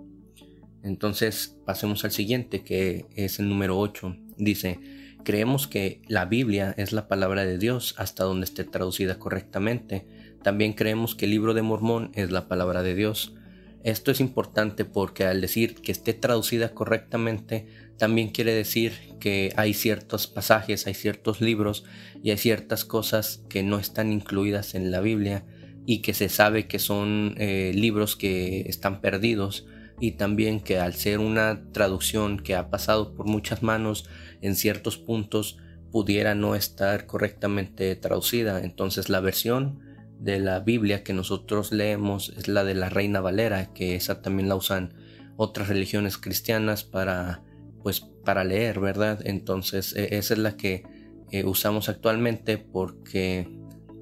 Entonces 0.84 1.56
pasemos 1.66 2.04
al 2.04 2.12
siguiente, 2.12 2.64
que 2.64 3.06
es 3.16 3.40
el 3.40 3.48
número 3.48 3.78
8. 3.78 4.18
Dice, 4.38 4.80
creemos 5.24 5.68
que 5.68 6.02
la 6.08 6.26
Biblia 6.26 6.74
es 6.78 6.92
la 6.92 7.08
palabra 7.08 7.46
de 7.46 7.60
Dios 7.60 7.94
hasta 7.98 8.24
donde 8.24 8.46
esté 8.46 8.64
traducida 8.64 9.20
correctamente. 9.20 10.08
También 10.42 10.74
creemos 10.74 11.14
que 11.14 11.26
el 11.26 11.32
libro 11.32 11.54
de 11.54 11.62
Mormón 11.62 12.12
es 12.16 12.32
la 12.32 12.48
palabra 12.48 12.82
de 12.82 12.96
Dios. 12.96 13.36
Esto 13.84 14.12
es 14.12 14.20
importante 14.20 14.84
porque 14.84 15.24
al 15.26 15.40
decir 15.40 15.76
que 15.76 15.92
esté 15.92 16.14
traducida 16.14 16.74
correctamente, 16.74 17.68
también 17.98 18.30
quiere 18.30 18.54
decir 18.54 18.94
que 19.20 19.54
hay 19.56 19.74
ciertos 19.74 20.28
pasajes, 20.28 20.86
hay 20.88 20.94
ciertos 20.94 21.40
libros 21.40 21.86
y 22.22 22.32
hay 22.32 22.38
ciertas 22.38 22.84
cosas 22.84 23.42
que 23.50 23.64
no 23.64 23.80
están 23.80 24.12
incluidas 24.12 24.76
en 24.76 24.92
la 24.92 25.00
Biblia 25.00 25.46
y 25.86 26.00
que 26.00 26.14
se 26.14 26.30
sabe 26.30 26.68
que 26.68 26.80
son 26.80 27.36
eh, 27.38 27.72
libros 27.74 28.16
que 28.16 28.62
están 28.62 29.02
perdidos 29.02 29.66
y 30.00 30.12
también 30.12 30.60
que 30.60 30.80
al 30.80 30.94
ser 30.94 31.20
una 31.20 31.64
traducción 31.72 32.40
que 32.40 32.56
ha 32.56 32.70
pasado 32.70 33.14
por 33.14 33.26
muchas 33.26 33.64
manos 33.64 34.10
en 34.42 34.56
ciertos 34.56 34.98
puntos 34.98 35.58
pudiera 35.92 36.36
no 36.36 36.56
estar 36.56 37.06
correctamente 37.06 37.96
traducida. 37.96 38.62
Entonces 38.64 39.10
la 39.10 39.20
versión 39.20 39.89
de 40.20 40.40
la 40.40 40.60
Biblia 40.60 41.04
que 41.04 41.14
nosotros 41.14 41.72
leemos 41.72 42.34
es 42.38 42.48
la 42.48 42.64
de 42.64 42.76
la 42.76 42.90
Reina 42.90 43.22
Valera, 43.22 43.74
que 43.74 43.96
esa 43.96 44.22
también 44.22 44.50
la 44.50 44.56
usan 44.56 44.94
otras 45.38 45.70
religiones 45.70 46.18
cristianas 46.18 46.84
para 46.84 47.42
pues 47.82 48.02
para 48.02 48.44
leer, 48.44 48.80
¿verdad? 48.80 49.22
Entonces 49.24 49.96
e, 49.96 50.18
esa 50.18 50.34
es 50.34 50.40
la 50.40 50.58
que 50.58 50.84
eh, 51.32 51.46
usamos 51.46 51.90
actualmente 51.90 52.58
porque 52.58 53.50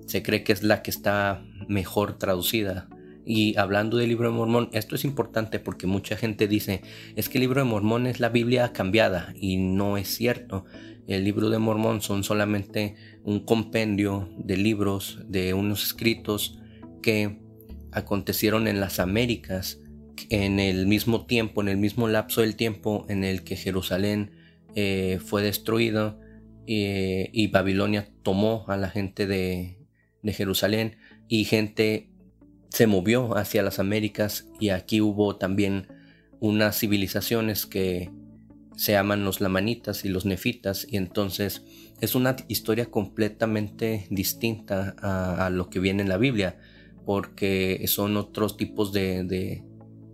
se 0.08 0.24
cree 0.24 0.44
que 0.44 0.54
es 0.54 0.64
la 0.64 0.82
que 0.82 0.90
está 0.90 1.46
mejor 1.68 2.18
traducida. 2.18 2.90
Y 3.30 3.58
hablando 3.58 3.98
del 3.98 4.08
libro 4.08 4.32
de 4.32 4.38
Mormón, 4.38 4.70
esto 4.72 4.96
es 4.96 5.04
importante 5.04 5.60
porque 5.60 5.86
mucha 5.86 6.16
gente 6.16 6.48
dice, 6.48 6.82
es 7.18 7.28
que 7.28 7.40
el 7.40 7.42
libro 7.42 7.60
de 7.60 7.68
Mormón 7.68 8.08
es 8.08 8.22
la 8.22 8.30
Biblia 8.30 8.72
cambiada 8.72 9.34
y 9.36 9.58
no 9.58 9.98
es 9.98 10.08
cierto. 10.08 10.64
El 11.08 11.26
libro 11.26 11.50
de 11.50 11.60
Mormón 11.60 12.00
son 12.02 12.24
solamente 12.24 12.96
un 13.26 13.42
compendio 13.42 14.30
de 14.38 14.56
libros, 14.56 15.20
de 15.28 15.54
unos 15.54 15.84
escritos 15.84 16.58
que 17.02 17.42
acontecieron 17.92 18.66
en 18.66 18.80
las 18.80 18.98
Américas 18.98 19.82
en 20.30 20.62
el 20.62 20.88
mismo 20.88 21.26
tiempo, 21.26 21.62
en 21.62 21.68
el 21.68 21.78
mismo 21.78 22.08
lapso 22.08 22.40
del 22.40 22.56
tiempo 22.56 23.06
en 23.10 23.26
el 23.26 23.44
que 23.44 23.58
Jerusalén 23.58 24.32
eh, 24.74 25.20
fue 25.22 25.44
destruido 25.44 26.18
eh, 26.66 27.30
y 27.34 27.48
Babilonia 27.48 28.08
tomó 28.24 28.64
a 28.70 28.78
la 28.78 28.90
gente 28.90 29.28
de, 29.28 29.80
de 30.24 30.34
Jerusalén 30.34 30.96
y 31.28 31.44
gente 31.44 32.10
se 32.70 32.88
movió 32.88 33.38
hacia 33.38 33.64
las 33.64 33.80
Américas 33.80 34.48
y 34.60 34.70
aquí 34.70 35.02
hubo 35.02 35.38
también 35.38 35.88
unas 36.40 36.80
civilizaciones 36.80 37.66
que 37.66 38.12
se 38.76 38.92
llaman 38.92 39.26
los 39.26 39.42
lamanitas 39.42 40.06
y 40.06 40.10
los 40.10 40.26
nefitas 40.26 40.88
y 40.90 40.98
entonces 40.98 41.64
es 42.00 42.14
una 42.14 42.36
historia 42.48 42.86
completamente 42.86 44.08
distinta 44.12 44.96
a, 45.00 45.50
lo 45.50 45.70
que 45.70 45.80
viene 45.80 46.04
en 46.04 46.10
la 46.10 46.18
Biblia, 46.18 46.60
porque 47.06 47.84
son 47.88 48.18
otros 48.18 48.56
tipos 48.56 48.94
de, 48.94 49.64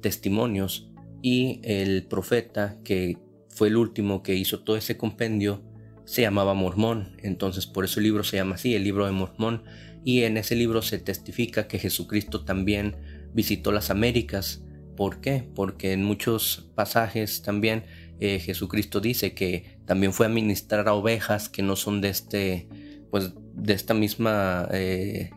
testimonios 0.01 0.89
y 1.22 1.60
el 1.63 2.05
profeta 2.07 2.77
que 2.83 3.17
fue 3.50 3.67
el 3.69 3.77
último 3.77 4.24
que 4.24 4.36
hizo 4.36 4.63
todo 4.63 4.75
ese 4.75 4.98
compendio 4.98 5.62
se 6.05 6.22
llamaba 6.22 6.53
Mormón, 6.53 7.15
entonces 7.24 7.65
por 7.65 7.86
eso 7.86 8.00
el 8.00 8.05
libro 8.05 8.25
se 8.25 8.36
llama 8.36 8.55
así, 8.55 8.75
el 8.75 8.83
libro 8.83 9.05
de 9.05 9.13
Mormón, 9.13 9.63
y 10.03 10.24
en 10.24 10.38
ese 10.38 10.55
libro 10.55 10.81
se 10.81 11.00
testifica 11.00 11.67
que 11.67 11.79
Jesucristo 11.79 12.43
también 12.43 12.95
visitó 13.33 13.72
las 13.72 13.89
Américas. 13.89 14.63
¿Por 14.95 15.22
qué? 15.22 15.48
Porque 15.55 15.93
en 15.93 16.03
muchos 16.03 16.69
pasajes 16.75 17.41
también 17.41 17.83
eh, 18.19 18.39
Jesucristo 18.39 19.00
dice 19.00 19.33
que 19.33 19.77
también 19.86 20.13
fue 20.13 20.27
a 20.27 20.29
ministrar 20.29 20.88
a 20.88 20.93
ovejas 20.93 21.50
que 21.50 21.63
no 21.63 21.75
son 21.75 22.00
de 22.01 22.10
este, 22.10 22.67
pues 23.10 23.33
de 23.53 23.74
esta 23.74 23.93
misma, 23.93 24.67
eh, 24.72 25.31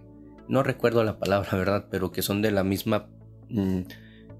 no 0.48 0.62
recuerdo 0.62 1.02
la 1.04 1.18
palabra, 1.18 1.56
¿verdad? 1.56 1.86
Pero 1.90 2.12
que 2.12 2.22
son 2.22 2.42
de 2.42 2.50
la 2.50 2.64
misma 2.64 3.08
mm, 3.48 3.80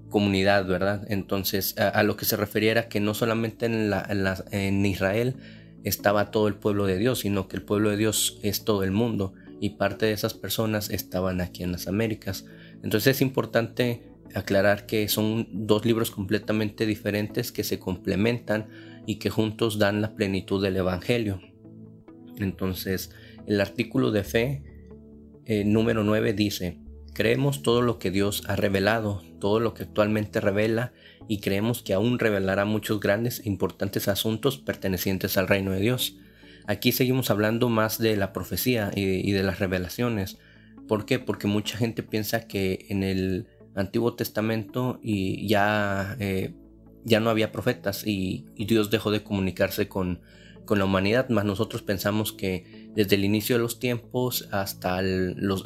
comunidad, 0.09 0.65
¿verdad? 0.65 1.05
Entonces, 1.09 1.77
a, 1.77 2.03
lo 2.03 2.15
que 2.15 2.25
se 2.25 2.37
refería 2.37 2.71
era 2.71 2.87
que 2.87 2.99
no 2.99 3.13
solamente 3.13 3.65
en, 3.65 3.89
la, 3.89 4.43
en 4.51 4.85
Israel 4.85 5.35
estaba 5.83 6.31
todo 6.31 6.47
el 6.47 6.55
pueblo 6.55 6.85
de 6.85 6.97
Dios, 6.97 7.19
sino 7.19 7.47
que 7.47 7.57
el 7.57 7.63
pueblo 7.63 7.89
de 7.89 7.97
Dios 7.97 8.39
es 8.43 8.63
todo 8.63 8.83
el 8.83 8.91
mundo 8.91 9.33
y 9.59 9.71
parte 9.71 10.05
de 10.05 10.13
esas 10.13 10.33
personas 10.33 10.89
estaban 10.89 11.41
aquí 11.41 11.63
en 11.63 11.71
las 11.71 11.87
Américas. 11.87 12.45
Entonces 12.83 13.15
es 13.15 13.21
importante 13.21 14.03
aclarar 14.33 14.85
que 14.85 15.07
son 15.07 15.47
dos 15.51 15.85
libros 15.85 16.11
completamente 16.11 16.85
diferentes 16.85 17.51
que 17.51 17.63
se 17.63 17.79
complementan 17.79 18.67
y 19.05 19.15
que 19.15 19.29
juntos 19.29 19.79
dan 19.79 20.01
la 20.01 20.15
plenitud 20.15 20.61
del 20.61 20.77
Evangelio. 20.77 21.41
Entonces, 22.37 23.11
el 23.47 23.61
artículo 23.61 24.11
de 24.11 24.23
fe 24.23 24.63
eh, 25.45 25.63
número 25.63 26.03
9 26.03 26.33
dice, 26.33 26.79
creemos 27.13 27.63
todo 27.63 27.81
lo 27.81 27.97
que 27.97 28.11
Dios 28.11 28.43
ha 28.47 28.55
revelado, 28.55 29.23
todo 29.39 29.59
lo 29.59 29.73
que 29.73 29.83
actualmente 29.83 30.41
revela 30.41 30.93
y 31.27 31.39
creemos 31.39 31.81
que 31.81 31.93
aún 31.93 32.19
revelará 32.19 32.65
muchos 32.65 32.99
grandes 32.99 33.39
e 33.39 33.49
importantes 33.49 34.07
asuntos 34.07 34.57
pertenecientes 34.57 35.37
al 35.37 35.47
reino 35.47 35.71
de 35.71 35.79
Dios. 35.79 36.17
Aquí 36.67 36.91
seguimos 36.91 37.31
hablando 37.31 37.69
más 37.69 37.97
de 37.97 38.17
la 38.17 38.33
profecía 38.33 38.91
y, 38.93 39.31
de 39.31 39.41
las 39.41 39.59
revelaciones. 39.59 40.37
¿Por 40.85 41.05
qué? 41.05 41.17
Porque 41.17 41.47
mucha 41.47 41.77
gente 41.77 42.03
piensa 42.03 42.45
que 42.45 42.85
en 42.89 43.03
el 43.03 43.47
Antiguo 43.73 44.15
Testamento 44.15 44.99
y 45.01 45.47
ya, 45.47 46.17
eh, 46.19 46.53
ya 47.05 47.21
no 47.21 47.29
había 47.29 47.53
profetas 47.53 48.05
y, 48.05 48.45
Dios 48.57 48.91
dejó 48.91 49.11
de 49.11 49.23
comunicarse 49.23 49.87
con, 49.87 50.19
con 50.65 50.77
la 50.77 50.85
humanidad, 50.85 51.29
más 51.29 51.45
nosotros 51.45 51.83
pensamos 51.83 52.33
que 52.33 52.89
desde 52.93 53.15
el 53.15 53.23
inicio 53.23 53.55
de 53.55 53.61
los 53.61 53.79
tiempos 53.79 54.49
hasta 54.51 54.99
eh, 55.01 55.35
los 55.37 55.63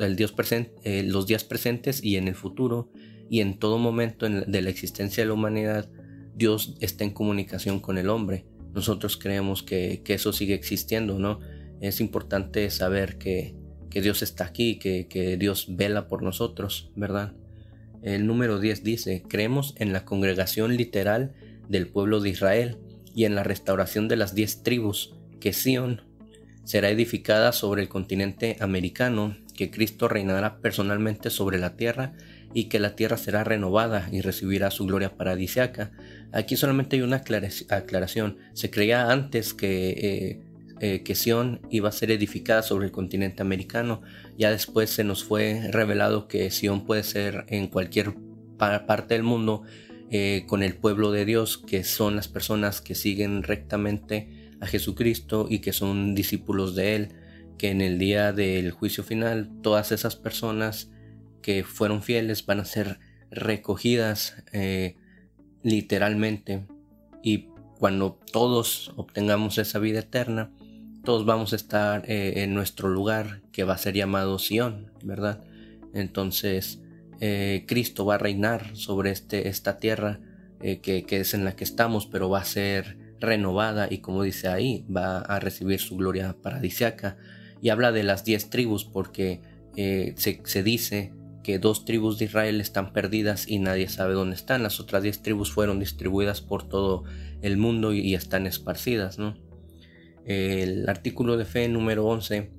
días 1.25 1.43
presentes 1.43 2.03
y 2.03 2.17
en 2.17 2.27
el 2.27 2.35
futuro 2.35 2.91
y 3.27 3.39
en 3.39 3.57
todo 3.57 3.79
momento 3.79 4.29
de 4.29 4.61
la 4.61 4.69
existencia 4.69 5.23
de 5.23 5.27
la 5.29 5.33
humanidad, 5.33 5.89
Dios 6.35 6.75
está 6.79 7.05
en 7.05 7.11
comunicación 7.11 7.79
con 7.79 7.97
el 7.97 8.09
hombre. 8.09 8.45
Nosotros 8.73 9.17
creemos 9.17 9.63
que, 9.63 10.01
eso 10.07 10.33
sigue 10.33 10.53
existiendo, 10.53 11.19
¿no? 11.19 11.39
Es 11.79 11.99
importante 11.99 12.69
saber 12.69 13.17
que, 13.17 13.55
Dios 13.89 14.21
está 14.21 14.45
aquí, 14.45 14.79
que, 14.79 15.07
que 15.07 15.35
Dios 15.35 15.67
vela 15.75 16.07
por 16.07 16.23
nosotros, 16.23 16.91
¿verdad? 16.95 17.33
El 18.01 18.25
número 18.25 18.59
10 18.59 18.83
dice, 18.83 19.23
creemos 19.27 19.75
en 19.77 19.93
la 19.93 20.05
congregación 20.05 20.75
literal 20.77 21.33
del 21.67 21.87
pueblo 21.87 22.19
de 22.19 22.29
Israel 22.29 22.77
y 23.13 23.25
en 23.25 23.35
la 23.35 23.43
restauración 23.43 24.07
de 24.07 24.15
las 24.15 24.33
diez 24.33 24.63
tribus, 24.63 25.13
que 25.39 25.53
Sion 25.53 26.01
será 26.63 26.89
edificada 26.89 27.51
sobre 27.51 27.81
el 27.81 27.89
continente 27.89 28.57
americano, 28.59 29.35
que 29.55 29.71
Cristo 29.71 30.07
reinará 30.07 30.59
personalmente 30.61 31.29
sobre 31.29 31.59
la 31.59 31.75
tierra 31.75 32.13
y 32.53 32.65
que 32.65 32.79
la 32.79 32.95
tierra 32.95 33.17
será 33.17 33.43
renovada 33.43 34.07
y 34.11 34.21
recibirá 34.21 34.71
su 34.71 34.85
gloria 34.85 35.15
paradisiaca. 35.15 35.91
Aquí 36.31 36.55
solamente 36.55 36.95
hay 36.95 37.01
una 37.01 37.23
aclaración. 37.69 38.37
Se 38.53 38.69
creía 38.69 39.09
antes 39.11 39.53
que 39.53 39.89
eh, 39.89 40.39
eh, 40.83 41.03
que 41.03 41.13
Sion 41.13 41.61
iba 41.69 41.89
a 41.89 41.91
ser 41.91 42.09
edificada 42.09 42.63
sobre 42.63 42.87
el 42.87 42.91
continente 42.91 43.43
americano. 43.43 44.01
Ya 44.35 44.49
después 44.49 44.89
se 44.89 45.03
nos 45.03 45.23
fue 45.23 45.69
revelado 45.71 46.27
que 46.27 46.49
Sion 46.49 46.85
puede 46.87 47.03
ser 47.03 47.45
en 47.49 47.67
cualquier 47.67 48.15
parte 48.57 49.13
del 49.13 49.21
mundo 49.21 49.61
eh, 50.09 50.45
con 50.47 50.63
el 50.63 50.73
pueblo 50.73 51.11
de 51.11 51.25
Dios, 51.25 51.59
que 51.59 51.83
son 51.83 52.15
las 52.15 52.27
personas 52.27 52.81
que 52.81 52.95
siguen 52.95 53.43
rectamente 53.43 54.49
a 54.59 54.65
Jesucristo 54.65 55.45
y 55.47 55.59
que 55.59 55.71
son 55.71 56.15
discípulos 56.15 56.73
de 56.73 56.95
Él, 56.95 57.09
que 57.59 57.69
en 57.69 57.81
el 57.81 57.99
día 57.99 58.33
del 58.33 58.71
juicio 58.71 59.03
final 59.03 59.51
todas 59.61 59.91
esas 59.91 60.15
personas 60.15 60.89
que 61.41 61.63
fueron 61.63 62.03
fieles 62.03 62.45
van 62.45 62.59
a 62.59 62.65
ser 62.65 62.99
recogidas 63.29 64.35
eh, 64.51 64.95
literalmente 65.63 66.65
y 67.23 67.47
cuando 67.81 68.19
todos 68.31 68.91
obtengamos 68.95 69.57
esa 69.57 69.79
vida 69.79 70.01
eterna, 70.01 70.51
todos 71.03 71.25
vamos 71.25 71.53
a 71.53 71.55
estar 71.55 72.03
eh, 72.07 72.43
en 72.43 72.53
nuestro 72.53 72.89
lugar 72.89 73.41
que 73.51 73.63
va 73.63 73.73
a 73.73 73.77
ser 73.79 73.95
llamado 73.95 74.37
Sión, 74.37 74.91
¿verdad? 75.03 75.43
Entonces, 75.93 76.79
eh, 77.19 77.65
Cristo 77.67 78.05
va 78.05 78.15
a 78.15 78.19
reinar 78.19 78.75
sobre 78.75 79.09
este, 79.09 79.47
esta 79.47 79.77
tierra 79.77 80.19
eh, 80.61 80.79
que, 80.79 81.05
es 81.09 81.33
en 81.33 81.43
la 81.43 81.55
que 81.55 81.63
estamos, 81.63 82.05
pero 82.05 82.29
va 82.29 82.41
a 82.41 82.45
ser 82.45 82.97
renovada 83.19 83.87
y 83.89 83.97
como 83.97 84.21
dice 84.21 84.47
ahí, 84.47 84.85
va 84.95 85.19
a 85.19 85.39
recibir 85.39 85.79
su 85.79 85.97
gloria 85.97 86.35
paradisiaca. 86.39 87.17
Y 87.63 87.69
habla 87.69 87.91
de 87.91 88.03
las 88.03 88.23
diez 88.25 88.49
tribus 88.49 88.85
porque 88.85 89.41
se, 89.75 90.41
se 90.43 90.63
dice 90.63 91.13
que 91.43 91.59
dos 91.59 91.85
tribus 91.85 92.17
de 92.17 92.25
Israel 92.25 92.61
están 92.61 92.93
perdidas 92.93 93.47
y 93.47 93.59
nadie 93.59 93.89
sabe 93.89 94.13
dónde 94.13 94.35
están. 94.35 94.63
Las 94.63 94.79
otras 94.79 95.03
diez 95.03 95.21
tribus 95.21 95.51
fueron 95.51 95.79
distribuidas 95.79 96.41
por 96.41 96.67
todo 96.67 97.03
el 97.41 97.57
mundo 97.57 97.93
y, 97.93 98.13
están 98.13 98.47
esparcidas. 98.47 99.17
¿no? 99.17 99.35
El 100.25 100.87
artículo 100.87 101.37
de 101.37 101.45
fe 101.45 101.67
número 101.67 102.05
11 102.05 102.51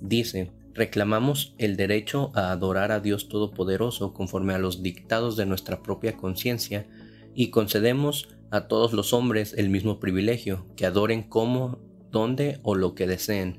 dice, 0.00 0.50
reclamamos 0.72 1.54
el 1.58 1.76
derecho 1.76 2.32
a 2.34 2.50
adorar 2.50 2.92
a 2.92 3.00
Dios 3.00 3.28
Todopoderoso 3.28 4.12
conforme 4.12 4.54
a 4.54 4.58
los 4.58 4.82
dictados 4.82 5.36
de 5.36 5.46
nuestra 5.46 5.82
propia 5.82 6.16
conciencia 6.16 6.86
y 7.34 7.50
concedemos 7.50 8.28
a 8.50 8.68
todos 8.68 8.92
los 8.92 9.12
hombres 9.12 9.54
el 9.56 9.68
mismo 9.68 9.98
privilegio, 9.98 10.66
que 10.76 10.86
adoren 10.86 11.24
como, 11.24 11.78
donde 12.10 12.60
o 12.62 12.76
lo 12.76 12.94
que 12.94 13.06
deseen. 13.06 13.58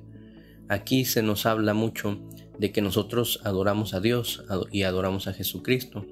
Aquí 0.70 1.06
se 1.06 1.22
nos 1.22 1.46
habla 1.46 1.74
mucho 1.74 2.20
de 2.60 2.72
que 2.72 2.82
nosotros 2.82 3.42
adoramos 3.44 3.94
a 3.94 4.00
Dios 4.00 4.44
y 4.72 4.84
adoramos 4.84 5.28
a 5.28 5.34
Jesucristo 5.34 6.06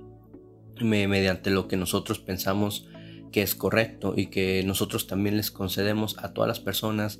mediante 0.82 1.50
lo 1.50 1.68
que 1.68 1.78
nosotros 1.78 2.20
pensamos 2.20 2.88
que 3.32 3.42
es 3.42 3.56
correcto 3.56 4.14
y 4.16 4.28
que 4.28 4.64
nosotros 4.66 5.08
también 5.08 5.38
les 5.38 5.52
concedemos 5.52 6.18
a 6.20 6.34
todas 6.34 6.48
las 6.48 6.60
personas 6.60 7.20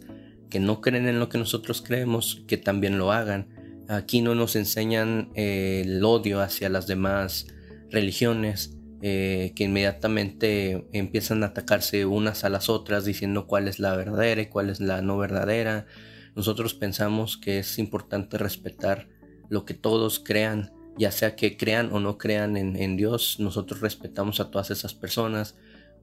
que 0.50 0.60
no 0.60 0.82
creen 0.82 1.08
en 1.08 1.20
lo 1.20 1.30
que 1.30 1.40
nosotros 1.40 1.82
creemos 1.82 2.44
que 2.48 2.58
también 2.58 2.98
lo 3.00 3.12
hagan. 3.12 3.48
Aquí 3.88 4.22
no 4.22 4.36
nos 4.36 4.56
enseñan 4.56 5.32
eh, 5.36 5.82
el 5.86 6.04
odio 6.04 6.42
hacia 6.42 6.70
las 6.70 6.88
demás 6.88 7.48
religiones 7.90 8.78
eh, 9.02 9.52
que 9.56 9.66
inmediatamente 9.66 10.88
empiezan 10.94 11.44
a 11.44 11.48
atacarse 11.48 12.06
unas 12.06 12.44
a 12.44 12.50
las 12.50 12.70
otras 12.70 13.04
diciendo 13.04 13.48
cuál 13.48 13.68
es 13.68 13.80
la 13.80 13.96
verdadera 13.96 14.44
y 14.44 14.46
cuál 14.46 14.70
es 14.70 14.80
la 14.80 15.02
no 15.02 15.18
verdadera. 15.18 15.88
Nosotros 16.36 16.74
pensamos 16.74 17.38
que 17.38 17.60
es 17.60 17.80
importante 17.80 18.38
respetar 18.38 19.10
lo 19.54 19.66
que 19.66 19.76
todos 19.76 20.20
crean, 20.20 20.72
ya 20.98 21.12
sea 21.12 21.36
que 21.36 21.58
crean 21.58 21.94
o 21.94 22.00
no 22.00 22.18
crean 22.18 22.58
en, 22.58 22.98
Dios, 22.98 23.40
nosotros 23.40 23.82
respetamos 23.82 24.40
a 24.40 24.50
todas 24.50 24.72
esas 24.72 24.96
personas 24.96 25.56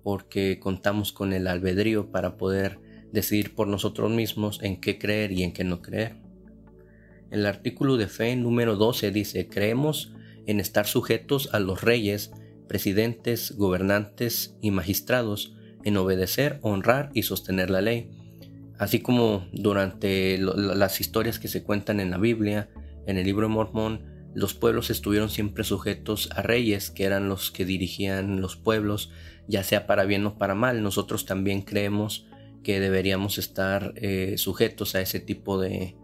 porque 0.04 0.60
contamos 0.60 1.12
con 1.12 1.32
el 1.32 1.48
albedrío 1.48 2.12
para 2.12 2.36
poder 2.36 2.78
decidir 3.12 3.56
por 3.56 3.66
nosotros 3.66 4.08
mismos 4.08 4.60
en 4.62 4.80
qué 4.80 5.00
creer 5.00 5.32
y 5.32 5.42
en 5.42 5.52
qué 5.52 5.64
no 5.64 5.82
creer. 5.82 6.14
El 7.32 7.44
artículo 7.44 7.96
de 7.96 8.06
fe 8.06 8.36
número 8.36 8.76
12 8.76 9.10
dice, 9.10 9.48
creemos 9.48 10.12
en 10.46 10.60
estar 10.60 10.86
sujetos 10.86 11.48
a 11.52 11.58
los 11.58 11.82
reyes, 11.82 12.30
presidentes, 12.68 13.56
gobernantes 13.56 14.54
y 14.60 14.70
magistrados, 14.70 15.56
en 15.82 15.96
obedecer, 15.96 16.60
honrar 16.62 17.10
y 17.14 17.24
sostener 17.24 17.68
la 17.68 17.80
ley. 17.80 18.12
Así 18.78 19.00
como 19.00 19.48
durante 19.52 20.38
las 20.38 21.00
historias 21.00 21.40
que 21.40 21.48
se 21.48 21.64
cuentan 21.64 21.98
en 21.98 22.12
la 22.12 22.18
Biblia, 22.18 22.70
en 23.10 23.18
el 23.18 23.24
libro 23.26 23.46
de 23.46 23.52
Mormón, 23.52 24.10
los 24.34 24.54
pueblos 24.54 24.90
estuvieron 24.90 25.28
siempre 25.28 25.64
sujetos 25.64 26.30
a 26.34 26.42
reyes, 26.42 26.90
que 26.90 27.04
eran 27.04 27.28
los 27.28 27.50
que 27.50 27.64
dirigían 27.64 28.40
los 28.40 28.56
pueblos, 28.56 29.10
ya 29.48 29.64
sea 29.64 29.86
para 29.86 30.04
bien 30.04 30.24
o 30.26 30.38
para 30.38 30.54
mal. 30.54 30.82
Nosotros 30.82 31.26
también 31.26 31.62
creemos 31.62 32.26
que 32.62 32.78
deberíamos 32.78 33.38
estar 33.38 33.92
eh, 33.96 34.34
sujetos 34.38 34.94
a 34.94 35.00
ese 35.00 35.18
tipo 35.18 35.60
de, 35.60 35.96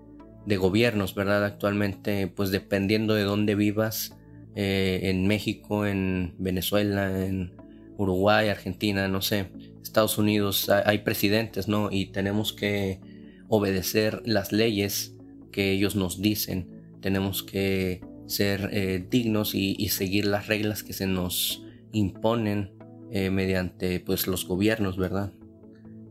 gobiernos, 0.46 1.14
¿verdad? 1.14 1.44
Actualmente, 1.44 2.26
pues 2.26 2.50
dependiendo 2.50 3.14
de 3.14 3.22
dónde 3.22 3.54
vivas, 3.54 4.16
eh, 4.54 5.00
en 5.04 5.26
México, 5.26 5.86
en 5.86 6.34
Venezuela, 6.38 7.26
en 7.26 7.52
Uruguay, 7.96 8.48
Argentina, 8.48 9.06
no 9.06 9.22
sé, 9.22 9.50
Estados 9.82 10.18
Unidos, 10.18 10.68
hay 10.68 10.98
presidentes, 10.98 11.68
¿no? 11.68 11.90
Y 11.90 12.06
tenemos 12.06 12.52
que 12.52 13.00
obedecer 13.48 14.22
las 14.24 14.50
leyes 14.52 15.14
que 15.52 15.72
ellos 15.72 15.94
nos 15.94 16.20
dicen 16.20 16.75
tenemos 17.06 17.44
que 17.44 18.00
ser 18.26 18.70
eh, 18.72 19.06
dignos 19.08 19.54
y, 19.54 19.76
seguir 19.90 20.26
las 20.26 20.48
reglas 20.48 20.82
que 20.82 20.92
se 20.92 21.06
nos 21.06 21.62
imponen 21.92 22.72
eh, 23.12 23.30
mediante 23.30 24.00
pues 24.00 24.26
los 24.26 24.44
gobiernos, 24.44 24.96
¿verdad? 24.96 25.32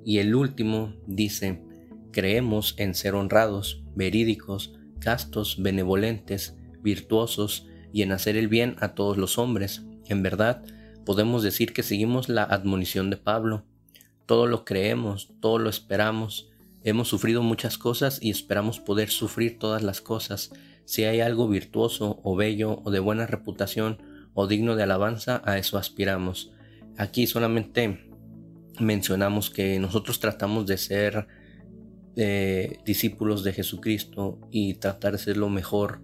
Y 0.06 0.20
el 0.20 0.34
último 0.36 0.94
dice, 1.06 1.62
creemos 2.14 2.76
en 2.78 2.96
ser 2.96 3.14
honrados, 3.16 3.84
verídicos, 3.94 4.80
castos, 5.02 5.62
benevolentes, 5.62 6.56
virtuosos 6.82 7.68
y 7.92 8.02
en 8.02 8.14
hacer 8.14 8.38
el 8.38 8.48
bien 8.48 8.78
a 8.80 8.96
todos 8.96 9.18
los 9.18 9.38
hombres. 9.38 9.84
En 10.06 10.24
verdad, 10.24 10.64
podemos 11.06 11.44
decir 11.44 11.74
que 11.74 11.84
seguimos 11.84 12.30
la 12.30 12.44
admonición 12.44 13.10
de 13.10 13.18
Pablo. 13.18 13.66
Todo 14.26 14.48
lo 14.48 14.64
creemos, 14.64 15.34
todo 15.42 15.60
lo 15.60 15.70
esperamos. 15.70 16.52
Hemos 16.86 17.10
sufrido 17.10 17.44
muchas 17.44 17.78
cosas 17.78 18.20
y 18.22 18.30
esperamos 18.30 18.80
poder 18.80 19.10
sufrir 19.10 19.60
todas 19.60 19.84
las 19.84 20.00
cosas 20.00 20.54
si 20.86 21.04
hay 21.04 21.20
algo 21.20 21.48
virtuoso 21.48 22.20
o 22.24 22.36
bello 22.36 22.82
o 22.84 22.92
de 22.92 23.00
buena 23.00 23.26
reputación 23.28 24.02
o 24.34 24.48
digno 24.48 24.76
de 24.76 24.84
alabanza, 24.84 25.42
a 25.46 25.58
eso 25.58 25.78
aspiramos. 25.78 26.52
Aquí 26.98 27.28
solamente 27.28 28.10
mencionamos 28.80 29.50
que 29.50 29.80
nosotros 29.80 30.20
tratamos 30.20 30.68
de 30.68 30.78
ser 30.78 31.28
eh, 32.16 32.80
discípulos 32.86 33.44
de 33.44 33.54
Jesucristo 33.54 34.40
y 34.52 34.76
tratar 34.76 35.14
de 35.14 35.18
ser 35.18 35.38
lo 35.38 35.50
mejor 35.50 36.02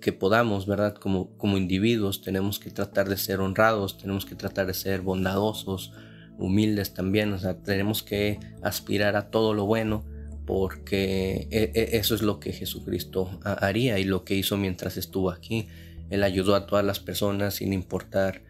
que 0.00 0.12
podamos, 0.12 0.66
¿verdad? 0.66 0.94
Como, 0.94 1.36
como 1.36 1.58
individuos 1.58 2.22
tenemos 2.22 2.58
que 2.58 2.70
tratar 2.70 3.08
de 3.08 3.16
ser 3.16 3.40
honrados, 3.40 3.98
tenemos 3.98 4.24
que 4.24 4.34
tratar 4.34 4.66
de 4.66 4.74
ser 4.74 5.02
bondadosos, 5.02 5.92
humildes 6.38 6.94
también, 6.94 7.32
o 7.32 7.38
sea, 7.38 7.62
tenemos 7.62 8.02
que 8.02 8.40
aspirar 8.62 9.16
a 9.16 9.30
todo 9.30 9.54
lo 9.54 9.66
bueno 9.66 10.04
porque 10.50 11.46
e, 11.52 11.70
e, 11.76 11.96
eso 11.96 12.16
es 12.16 12.22
lo 12.22 12.40
que 12.40 12.52
Jesucristo 12.52 13.38
haría 13.44 14.00
y 14.00 14.04
lo 14.04 14.24
que 14.24 14.34
hizo 14.34 14.56
mientras 14.56 14.96
estuvo 14.96 15.30
aquí. 15.30 15.68
Él 16.10 16.24
ayudó 16.24 16.56
a 16.56 16.66
todas 16.66 16.84
las 16.84 16.98
personas 16.98 17.54
sin 17.54 17.72
importar 17.72 18.42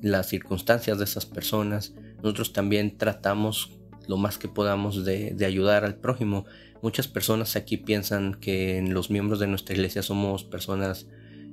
las 0.00 0.28
circunstancias 0.28 0.98
de 0.98 1.04
esas 1.04 1.26
personas. 1.26 1.92
Nosotros 2.22 2.52
también 2.52 2.96
tratamos 2.96 3.72
lo 4.06 4.16
más 4.16 4.38
que 4.38 4.46
podamos 4.46 5.04
de, 5.04 5.34
ayudar 5.44 5.84
al 5.84 5.96
prójimo. 5.96 6.44
Muchas 6.82 7.08
personas 7.08 7.56
aquí 7.56 7.78
piensan 7.78 8.34
que 8.34 8.80
los 8.88 9.10
miembros 9.10 9.40
de 9.40 9.48
nuestra 9.48 9.74
iglesia 9.74 10.04
somos 10.04 10.44
personas 10.44 11.08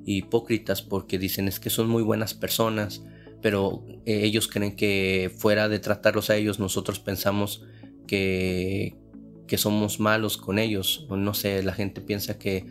hipócritas 0.05 0.83
porque 0.83 1.17
dicen 1.17 1.47
es 1.47 1.59
que 1.59 1.71
son 1.71 1.89
muy 1.89 2.03
buenas 2.03 2.35
personas, 2.35 3.01
pero 3.41 3.83
eh, 4.05 4.19
ellos 4.25 4.47
creen 4.47 4.75
que 4.75 5.31
fuera 5.35 5.67
de 5.69 5.79
tratarlos 5.79 6.29
a 6.29 6.35
ellos 6.35 6.59
nosotros 6.59 6.99
pensamos 6.99 7.65
que, 8.05 8.95
que 9.47 9.57
somos 9.57 9.99
malos 9.99 10.37
con 10.37 10.59
ellos. 10.59 11.07
no 11.09 11.33
sé, 11.33 11.63
la 11.63 11.73
gente 11.73 12.01
piensa 12.01 12.37
que 12.37 12.65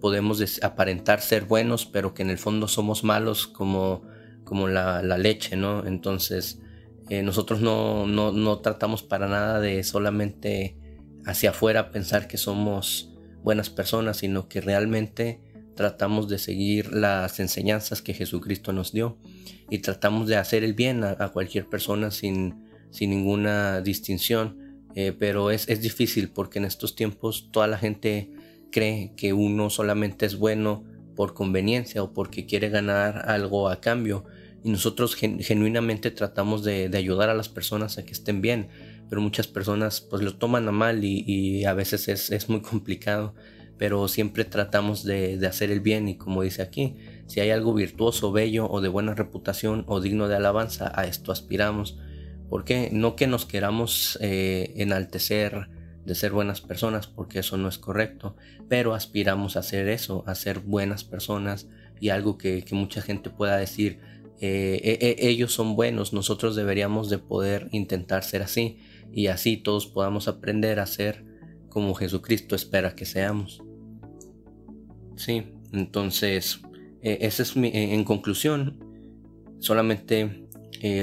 podemos 0.00 0.42
aparentar 0.62 1.20
ser 1.20 1.44
buenos, 1.44 1.86
pero 1.86 2.14
que 2.14 2.22
en 2.22 2.30
el 2.30 2.38
fondo 2.38 2.66
somos 2.66 3.04
malos 3.04 3.46
como, 3.46 4.02
como 4.44 4.66
la, 4.66 5.02
leche, 5.18 5.56
¿no? 5.56 5.86
Entonces, 5.86 6.58
eh, 7.08 7.22
nosotros 7.22 7.60
no, 7.60 8.06
no, 8.06 8.32
no, 8.32 8.58
tratamos 8.58 9.02
para 9.02 9.28
nada 9.28 9.60
de 9.60 9.84
solamente 9.84 10.76
hacia 11.24 11.50
afuera 11.50 11.90
pensar 11.92 12.26
que 12.26 12.36
somos 12.36 13.14
buenas 13.42 13.70
personas, 13.70 14.16
sino 14.18 14.48
que 14.48 14.60
realmente 14.60 15.40
tratamos 15.76 16.28
de 16.28 16.38
seguir 16.38 16.92
las 16.92 17.40
enseñanzas 17.40 18.02
que 18.02 18.14
Jesucristo 18.14 18.72
nos 18.72 18.92
dio 18.92 19.18
y 19.70 19.78
tratamos 19.78 20.28
de 20.28 20.36
hacer 20.36 20.64
el 20.64 20.74
bien 20.74 21.04
a, 21.04 21.28
cualquier 21.28 21.68
persona 21.68 22.10
sin, 22.10 22.66
sin 22.90 23.10
ninguna 23.10 23.80
distinción 23.80 24.71
eh, 24.94 25.12
pero 25.18 25.50
es, 25.50 25.68
es 25.68 25.80
difícil 25.80 26.30
porque 26.30 26.58
en 26.58 26.64
estos 26.64 26.94
tiempos 26.94 27.48
toda 27.50 27.66
la 27.66 27.78
gente 27.78 28.30
cree 28.70 29.12
que 29.16 29.32
uno 29.32 29.70
solamente 29.70 30.26
es 30.26 30.36
bueno 30.36 30.84
por 31.14 31.34
conveniencia 31.34 32.02
o 32.02 32.12
porque 32.12 32.46
quiere 32.46 32.68
ganar 32.70 33.28
algo 33.28 33.68
a 33.68 33.80
cambio. 33.80 34.24
Y 34.64 34.70
nosotros 34.70 35.16
genuinamente 35.16 36.12
tratamos 36.12 36.62
de, 36.62 36.88
de, 36.88 36.96
ayudar 36.96 37.28
a 37.28 37.34
las 37.34 37.48
personas 37.48 37.98
a 37.98 38.04
que 38.04 38.12
estén 38.12 38.40
bien 38.40 38.68
pero 39.12 39.20
muchas 39.20 39.46
personas 39.46 40.00
pues 40.00 40.22
lo 40.22 40.36
toman 40.36 40.66
a 40.68 40.72
mal 40.72 41.04
y, 41.04 41.22
y 41.26 41.66
a 41.66 41.74
veces 41.74 42.08
es, 42.08 42.30
es, 42.30 42.48
muy 42.48 42.62
complicado. 42.62 43.34
Pero 43.76 44.08
siempre 44.08 44.46
tratamos 44.46 45.04
de, 45.04 45.36
de, 45.36 45.46
hacer 45.46 45.70
el 45.70 45.80
bien 45.80 46.08
y 46.08 46.16
como 46.16 46.40
dice 46.40 46.62
aquí 46.62 46.96
si 47.26 47.40
hay 47.40 47.50
algo 47.50 47.74
virtuoso, 47.74 48.32
bello 48.32 48.70
o 48.70 48.80
de 48.80 48.88
buena 48.88 49.14
reputación 49.14 49.84
o 49.86 50.00
digno 50.00 50.28
de 50.28 50.36
alabanza 50.36 50.90
a 50.94 51.04
esto 51.04 51.30
aspiramos 51.30 51.98
porque 52.52 52.90
no 52.92 53.16
que 53.16 53.26
nos 53.26 53.46
queramos 53.46 54.18
eh, 54.20 54.74
enaltecer 54.76 55.70
de 56.04 56.14
ser 56.14 56.32
buenas 56.32 56.60
personas, 56.60 57.06
porque 57.06 57.38
eso 57.38 57.56
no 57.56 57.66
es 57.66 57.78
correcto, 57.78 58.36
pero 58.68 58.92
aspiramos 58.92 59.56
a 59.56 59.60
hacer 59.60 59.88
eso, 59.88 60.22
a 60.26 60.34
ser 60.34 60.58
buenas 60.58 61.02
personas 61.02 61.66
y 61.98 62.10
algo 62.10 62.36
que, 62.36 62.62
mucha 62.72 63.00
gente 63.00 63.30
pueda 63.30 63.56
decir, 63.56 64.00
eh, 64.42 64.98
e, 65.00 65.16
e, 65.18 65.30
ellos 65.30 65.54
son 65.54 65.76
buenos, 65.76 66.12
nosotros 66.12 66.54
deberíamos 66.54 67.08
de 67.08 67.16
poder 67.16 67.68
intentar 67.72 68.22
ser 68.22 68.42
así 68.42 68.76
y 69.10 69.28
así 69.28 69.56
todos 69.56 69.86
podamos 69.86 70.28
aprender 70.28 70.78
a 70.78 70.84
ser 70.84 71.24
como 71.70 71.94
Jesucristo 71.94 72.54
espera 72.54 72.94
que 72.94 73.06
seamos. 73.06 73.62
Sí, 75.16 75.54
entonces, 75.72 76.60
e, 77.00 77.16
ese 77.22 77.44
es 77.44 77.56
mi, 77.56 77.70
en 77.72 78.04
conclusión, 78.04 78.76
solamente 79.58 80.44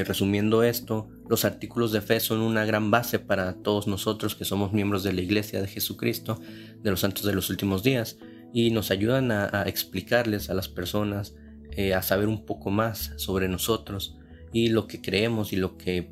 resumiendo 0.06 0.62
esto, 0.62 1.10
los 1.30 1.46
artículos 1.46 1.92
de 1.92 2.02
fe 2.02 2.20
son 2.20 2.42
una 2.42 2.66
gran 2.66 2.90
base 2.90 3.20
para 3.20 3.54
todos 3.54 3.88
nosotros 3.88 4.36
que 4.36 4.46
somos 4.46 4.74
miembros 4.74 5.04
de 5.04 5.14
la 5.14 5.22
Iglesia 5.22 5.62
de 5.62 5.68
Jesucristo, 5.68 6.42
de 6.82 6.90
los 6.90 7.02
santos 7.02 7.24
de 7.24 7.36
los 7.36 7.52
últimos 7.52 7.84
días, 7.84 8.18
y 8.52 8.72
nos 8.72 8.90
ayudan 8.90 9.32
a, 9.32 9.64
explicarles 9.68 10.50
a 10.50 10.56
las 10.56 10.70
personas, 10.70 11.36
eh, 11.72 11.94
a 11.94 12.02
saber 12.02 12.28
un 12.28 12.48
poco 12.48 12.72
más 12.72 13.14
sobre 13.18 13.48
nosotros 13.48 14.18
y 14.52 14.70
lo 14.70 14.88
que 14.88 15.02
creemos 15.02 15.54
y 15.54 15.58
lo 15.58 15.78
que 15.78 16.12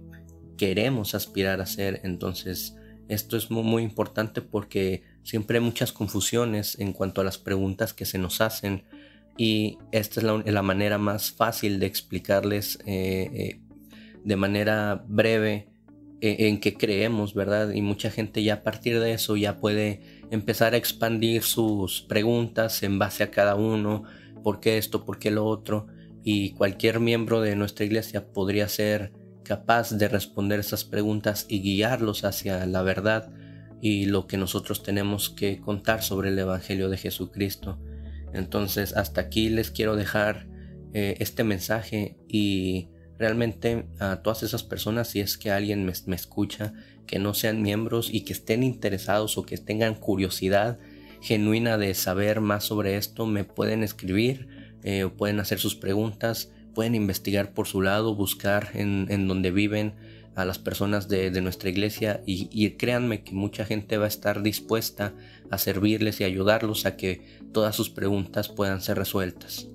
queremos 0.56 1.16
aspirar 1.16 1.62
a 1.62 1.66
ser. 1.66 2.00
Entonces, 2.04 2.76
esto 3.08 3.38
es 3.38 3.50
muy, 3.50 3.82
importante 3.82 4.44
porque 4.44 5.02
siempre 5.24 5.58
hay 5.58 5.64
muchas 5.64 5.92
confusiones 5.92 6.78
en 6.80 6.94
cuanto 6.94 7.22
a 7.22 7.24
las 7.24 7.40
preguntas 7.40 7.92
que 7.92 8.06
se 8.06 8.20
nos 8.20 8.40
hacen 8.40 8.84
y 9.36 9.80
esta 9.92 10.20
es 10.20 10.54
la, 10.54 10.62
manera 10.62 11.00
más 11.00 11.32
fácil 11.32 11.80
de 11.80 11.88
explicarles 11.88 12.78
eh, 12.86 13.30
eh, 13.34 13.67
de 14.24 14.36
manera 14.36 15.04
breve 15.08 15.70
e, 16.22 16.48
en, 16.48 16.60
que 16.60 16.76
creemos, 16.76 17.34
¿verdad? 17.34 17.72
Y 17.72 17.82
mucha 17.82 18.10
gente 18.10 18.44
ya 18.44 18.56
a 18.56 18.64
partir 18.64 19.00
de 19.00 19.14
eso 19.14 19.36
ya 19.36 19.60
puede 19.60 20.02
empezar 20.32 20.74
a 20.74 20.78
expandir 20.78 21.44
sus 21.44 22.02
preguntas 22.02 22.82
en 22.84 22.98
base 22.98 23.24
a 23.24 23.32
cada 23.32 23.56
uno, 23.56 24.04
por 24.44 24.60
qué 24.60 24.78
esto, 24.78 25.06
por 25.06 25.20
qué 25.20 25.32
lo 25.32 25.46
otro, 25.46 25.88
y 26.24 26.52
cualquier 26.52 27.00
miembro 27.00 27.42
de 27.42 27.56
nuestra 27.56 27.86
iglesia 27.86 28.28
podría 28.34 28.68
ser 28.68 29.14
capaz 29.44 29.92
de 29.92 30.08
responder 30.10 30.60
esas 30.60 30.84
preguntas 30.84 31.46
y 31.48 31.62
guiarlos 31.62 32.26
hacia 32.26 32.66
la 32.66 32.82
verdad 32.82 33.32
y 33.82 34.06
lo 34.06 34.28
que 34.28 34.38
nosotros 34.38 34.84
tenemos 34.84 35.30
que 35.30 35.62
contar 35.62 36.04
sobre 36.04 36.30
el 36.30 36.40
Evangelio 36.40 36.90
de 36.90 36.98
Jesucristo. 36.98 37.80
Entonces 38.34 38.96
hasta 38.98 39.22
aquí 39.22 39.50
les 39.50 39.72
quiero 39.72 39.96
dejar 39.96 40.48
eh, 40.94 41.16
este 41.20 41.44
mensaje 41.44 42.18
y 42.28 42.90
realmente 43.18 43.86
a 44.00 44.18
todas 44.18 44.44
esas 44.44 44.64
personas, 44.64 45.10
si 45.10 45.20
es 45.20 45.38
que 45.38 45.52
alguien 45.52 45.86
me, 45.86 46.16
escucha, 46.16 46.74
que 47.06 47.20
no 47.20 47.34
sean 47.34 47.62
miembros 47.62 48.10
y 48.12 48.22
que 48.22 48.34
estén 48.34 48.64
interesados 48.64 49.38
o 49.38 49.44
que 49.44 49.58
tengan 49.58 49.96
curiosidad 49.96 50.80
genuina 51.22 51.78
de 51.78 51.94
saber 51.94 52.42
más 52.42 52.66
sobre 52.66 52.98
esto, 52.98 53.26
me 53.26 53.44
pueden 53.44 53.84
escribir, 53.84 54.48
eh, 54.84 55.10
pueden 55.18 55.40
hacer 55.40 55.60
sus 55.60 55.76
preguntas, 55.76 56.52
pueden 56.76 56.94
investigar 56.94 57.54
por 57.54 57.68
su 57.68 57.82
lado, 57.82 58.14
buscar 58.14 58.70
en, 58.76 59.28
donde 59.28 59.50
viven 59.50 59.96
a 60.36 60.46
las 60.46 60.60
personas 60.60 61.08
de, 61.08 61.32
nuestra 61.42 61.70
iglesia 61.70 62.22
y, 62.28 62.70
créanme 62.72 63.24
que 63.24 63.34
mucha 63.34 63.66
gente 63.66 63.98
va 63.98 64.06
a 64.06 64.10
estar 64.10 64.44
dispuesta 64.44 65.16
a 65.50 65.58
servirles 65.58 66.22
y 66.22 66.24
ayudarlos 66.24 66.86
a 66.86 66.96
que 66.96 67.26
todas 67.52 67.76
sus 67.76 67.90
preguntas 67.90 68.50
puedan 68.50 68.82
ser 68.82 69.00
resueltas. 69.00 69.68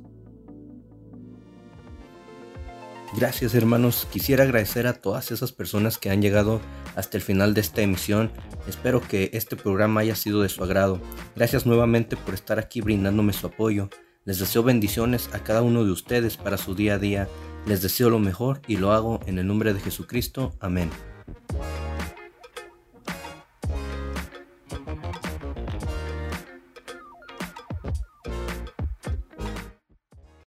Gracias 3.14 3.55
hermanos, 3.55 4.09
quisiera 4.11 4.44
agradecer 4.44 4.87
a 4.87 4.94
todas 4.94 5.33
esas 5.33 5.53
personas 5.53 5.98
que 5.98 6.11
han 6.11 6.22
llegado 6.22 6.61
hasta 6.96 7.18
el 7.18 7.22
final 7.22 7.53
de 7.53 7.61
esta 7.61 7.83
emisión. 7.83 8.31
Espero 8.66 9.03
que 9.03 9.31
este 9.35 9.55
programa 9.55 10.01
haya 10.01 10.16
sido 10.16 10.40
de 10.42 10.48
su 10.48 10.64
agrado. 10.64 10.98
Gracias 11.37 11.66
nuevamente 11.66 12.16
por 12.16 12.33
estar 12.33 12.59
aquí 12.59 12.81
brindándome 12.81 13.35
su 13.35 13.46
apoyo. 13.46 13.90
Les 14.25 14.38
deseo 14.38 14.62
bendiciones 14.62 15.29
a 15.35 15.40
cada 15.40 15.62
uno 15.62 15.85
de 15.85 15.90
ustedes 15.90 16.38
para 16.38 16.57
su 16.57 16.75
día 16.75 16.94
a 16.94 16.98
día. 16.98 17.29
Les 17.66 17.83
deseo 17.83 18.09
lo 18.09 18.18
mejor 18.18 18.62
y 18.66 18.77
lo 18.77 18.92
hago 18.92 19.20
en 19.27 19.38
el 19.38 19.46
nombre 19.46 19.75
de 19.75 19.81
Jesucristo. 19.81 20.55
Amén. 20.59 20.90